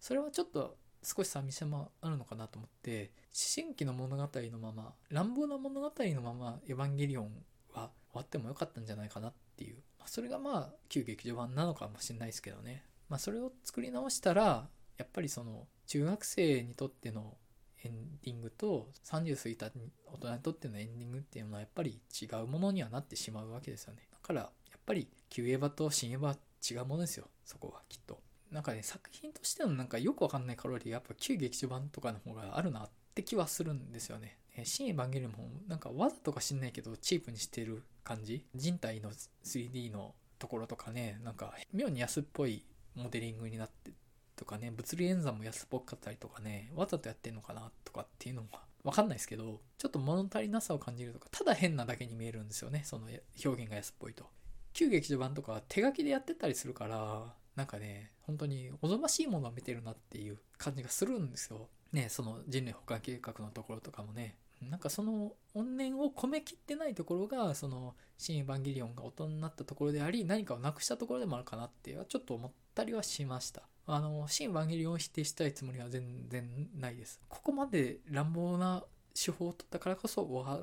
[0.00, 7.44] それはちょっと少し寂しさもあるのかなと思って思春期の物語のまま乱暴な物語のまま「エヴァンゲリオン」
[7.74, 17.36] は終わってもよかったんじゃないかなっていう、それがまあ旧劇場版なのかもしれないですけどね、まあ、それを作り直したらやっぱりその中学生にとっての
[17.84, 17.92] エン
[18.22, 24.08] ディングと30過ぎた大人にとってのエンディングっていうのはやっぱり違うものにはなってしまうわけですよね。
[24.10, 26.36] だからやっぱり旧エヴァと新エヴァは
[26.70, 27.28] 違うものですよ。
[27.44, 28.20] そこはきっと。
[28.50, 34.38] なんかね、作品としてのなんかよくわかんないカロリーやっぱ旧劇場版とかの方があるなって気はするんですよね。
[34.64, 38.46] 新エヴァンゲリオンもなんかわざとか知んないけどチープにしてる感じ？
[38.54, 39.10] 人体の
[39.44, 43.90] 3D のところとかね、なんか妙に安っぽいモデリングになって
[44.36, 53.06] とかね、物理演算も安っぽかったりとかね、わざとやってんのかなとかっていうのがわかんないですけど、ちょっと物足りなさを感じるとか、ただ変なだけに見えるんですよね、その
[53.44, 54.26] 表現が安っぽいと。
[54.72, 61.68] 旧劇場版とか手書きでやってたりするから、なんかね、本当におぞましいものを見てるなっていう感じがするんですよ。
[61.92, 64.36] ね、その人類保管計画のところとかもね、
[64.70, 73.62] なんかその怨念を込めきってないところが、その、新エヴァンゲリオンが大人になったところであり、何かをなくしたところでもあるかなってちょっと思ったりはしました。
[73.86, 77.20] あの、新エヴァンゲリオンを否定したいつもりは全然ないです。
[77.28, 78.84] ここまで乱暴な
[79.14, 80.60] 手法を取ったからこそ終わ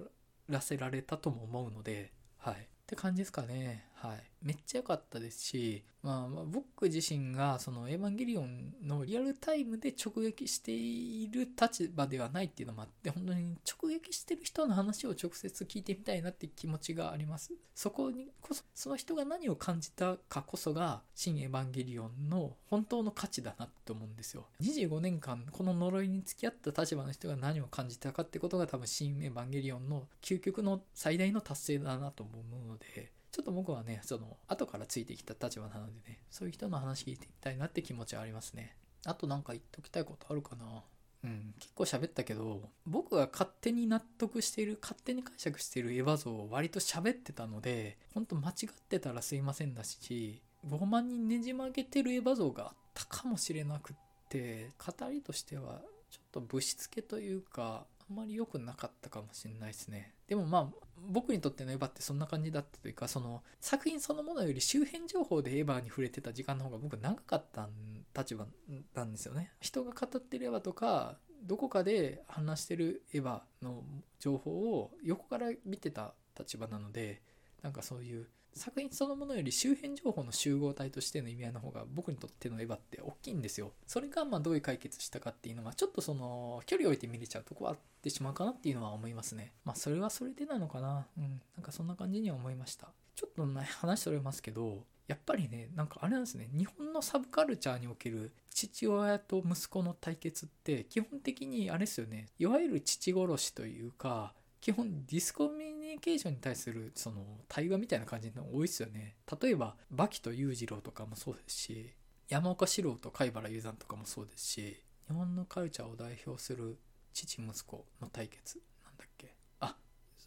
[0.50, 2.56] らせられたとも思うので、はい。
[2.56, 3.86] って感じですかね。
[4.02, 4.32] はい。
[4.42, 32.32] めっちゃ良かったですし、まあ、まあ、僕自身がそのエヴァンゲリオンのリアルタイムで直撃している立場ではないっていうのもあって本当に直撃してる人の話を直接聞いてみたいなって気持ちがありますそこにこそその人が何を感じたかこそが新エヴァンゲリオンの本当の価値だなって思うんですよ25年間この呪いに付き合った立場の人が何を感じたかってことが多分新エヴァンゲリオンの究極の最大の達成だなと思
[32.66, 38.76] うのでちょっと僕はね、その、後からついてきた立場なのでね、そういう人の話聞いてみたいなって気持ちはありますね。
[39.06, 40.84] あとなんか言っときたいことあるかな
[41.24, 53.96] うん、結構喋ったけど、僕が勝手に納得している、勝手に解釈しているエヴァ像を割と喋ってたので、ほんと間違ってたらすいませんだし、傲慢にねじ曲げてるエヴァ像があったかもしれなくっ
[54.30, 60.14] て、語りとしてはちょっとぶしつけというか、あんまり良くなかったかもしれないですね。
[60.28, 67.70] でもまあ、僕にとってのエヴァってそんな感じだったというかその作品そのものより周辺情報でエヴァに触れてた時間の方が僕長かった
[68.16, 68.46] 立場
[68.94, 69.52] なんですよね。
[69.60, 73.84] 人が語ってるエヴァとかどこかで話してるエヴァの
[74.20, 77.22] 情報を横から見てた立場なので
[77.62, 83.72] なんかそういう作品そのものより周辺情報の集合体としての意味合いの方が僕にとってのエヴァって大きいんですよ。
[83.88, 89.54] それがまあどういう解決したかっていうのはちょっとその距離を置いて見れちゃうとこはあってしまうかなっていうのは思いますね。
[89.64, 91.08] まあそれはそれでなのかな。
[91.18, 91.42] うん。
[91.56, 92.90] なんかそんな感じには思いました。
[93.16, 109.16] ちょっとね話それますけどやっぱりねなんかあれなんですね日本のサブカルチャーにおける父親と息子の対決って基本的にあれですよねいわゆる父殺しというか基本ディスコミュニケーションに対するその対話みたいな感じの多いですよね。
[109.42, 111.94] 例えばバキと裕次郎とかもそうですし
[112.30, 116.78] 山岡四郎と貝原雄山とかもそうですし日本のカルチャーを代表する
[117.12, 119.36] 父息子の対決なんだっけ？
[119.60, 119.76] あ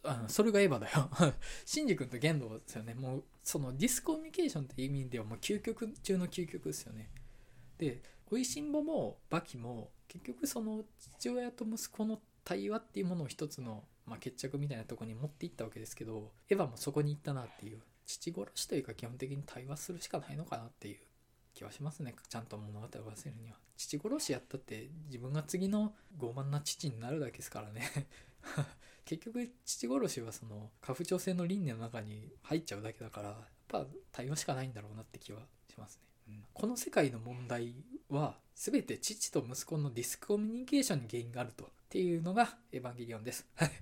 [0.03, 1.09] あそれがエヴァだよ。
[1.65, 2.93] シンジ君と玄道ですよね。
[2.93, 7.09] もうそのディスコミュニケーションっていう意味ではもう究極中の究極ですよね。
[7.77, 20.97] でおいしんぼもバキも結局その父親と息子の対話っていうものを一つのまあ、決着みたいなとこに持っていったわけですけどエヴァもそこに行ったなっていう父殺しというか基本的に対話するしかないのかなっていう
[21.55, 22.15] 気はしますね。
[22.29, 23.57] ちゃんと物語を忘れるには。
[23.77, 27.81] 父殺しやったって自分が次の傲慢な父になるだけですからね。
[29.05, 33.37] 結局父殺しはその家父長制の輪廻の中に入っちゃうだけだからやっ
[33.67, 37.75] ぱ対話しかないんだろうなって気はしますね、うん、この世界の問題
[38.09, 43.47] は全て父と息子のディスコミュニケーションに原因があるとっていうのがエヴァンゲリオンです。
[43.55, 43.71] はい。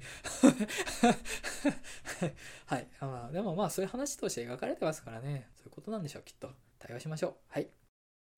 [2.68, 2.88] はい。
[3.00, 5.50] まあ、でもまあそういう話として描かれてますからね。
[5.56, 6.54] そういうことなんでしょう、きっと。
[6.80, 7.36] 対話しましょう。
[7.48, 7.70] はい。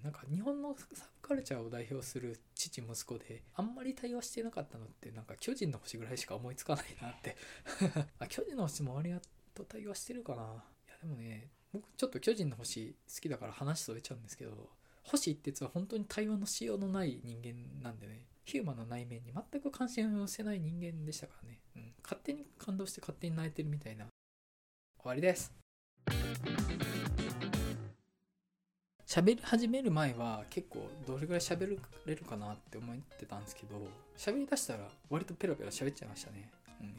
[0.04, 7.36] なんか日本のサブカルチャーを代表する父息子であんまり対話してなかったのってなんか巨人の星ぐらいしか思いつかないなって
[8.20, 9.20] あ巨人の星もあれ
[9.56, 14.70] と対話してるかないやでもね僕ちょっと巨人の星好きだから話それちゃうんですけど
[15.04, 24.06] 星一徹は本当に対話のしようのない人間なんでねヒューマンの内面に全く関心を寄せない人間でしたからね、うん、勝手に感動して勝手に泣いてるみたいな
[25.02, 25.52] 終わりです
[29.08, 33.76] 喋り始める前は結構どれぐらい喋れるかなって思ってたんですけど
[34.16, 34.80] 喋りだしたら
[35.10, 36.50] 割とペラペラ喋っちゃいましたね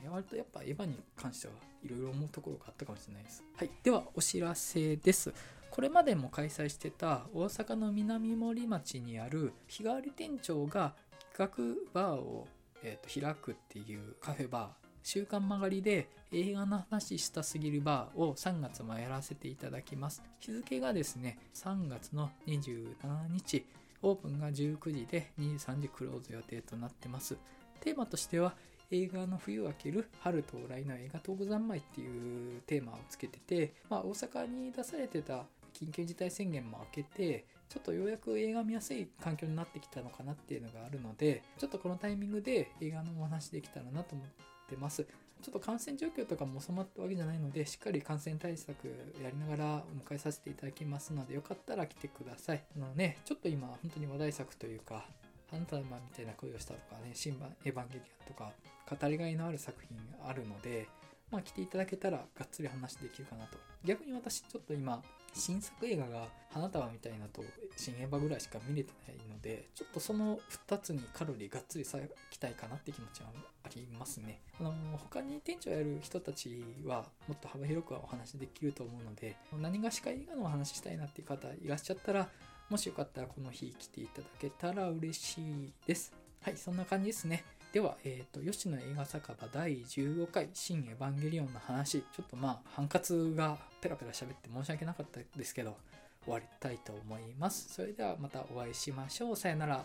[0.05, 1.53] うん、割とやっぱエヴァに関しては
[1.85, 3.45] いろいろ思うところがあったかもしれないです。
[3.57, 3.71] はい。
[3.83, 5.33] では、お知らせです。
[5.71, 10.95] これまでも開催してた大阪の南森町にある日替わり店長が
[11.37, 12.47] 企画バーを、
[12.83, 20.23] えー、と開くっていうカフェバー週刊曲がりで映画の話したすぎるバーを3月もやらせていただきます。
[20.41, 22.87] 日付がですね3月の27
[23.29, 23.67] 日
[24.01, 27.37] オープンが19時で23時クローズ予定となってます。
[27.81, 28.55] テーマとしては
[28.91, 44.27] 映画の冬明ける春到来の映画東北三昧っていうテーマをつけてて、まあ、大阪に出されてた緊急事態宣言も明けてちょっとようやく映画見やすい環境になってきたのかなっていうのがあるのでちょっとこのタイミングで映画のお話できたらなと思っ
[44.69, 45.05] てます
[45.43, 48.87] ちょっと感染状況とかも収まったわけじゃないのでしっかり感染対策
[49.23, 55.05] やりながらお迎えさせていただきますのでよかったら来てくださいあのねちょっと今本当に話題作というか
[55.51, 58.53] ハンターマンみたいな声をしたとかね、新版エヴァンゲリアンとか、
[58.89, 60.89] 語りがいのある作品があるので、
[61.31, 63.59] まあ来ていただけたらがっつり話できるかなと。
[63.85, 65.03] 逆に私ちょっと今、
[65.37, 67.45] 新作映画が花束みたいなと
[67.77, 73.29] 新エヴァぐらいしか見れてないので、ちょっとその2つにカロリーがっつり割きたいかなって気持ちは
[73.63, 74.41] ありますね。
[74.59, 82.29] あの、他に店長やる人たちはもっと幅広くはお話できると思うので、何がしか映画のお話したいなっていう方いらっしゃったら、
[82.71, 86.13] もしよかったらこの日来ていただけたら嬉しいです。
[86.41, 87.45] はい、そんな感じですね。
[87.77, 95.77] では、えっ、ー、と、吉野映画酒場第15回、新エヴァンゲリオンの話、ちょっとまあ、ハンカツがペラペラ喋って申し訳なかったですけど、
[96.25, 97.75] 終わりたいと思います。
[97.75, 99.37] それではまたお会いしましょう。
[99.37, 99.85] さよなら。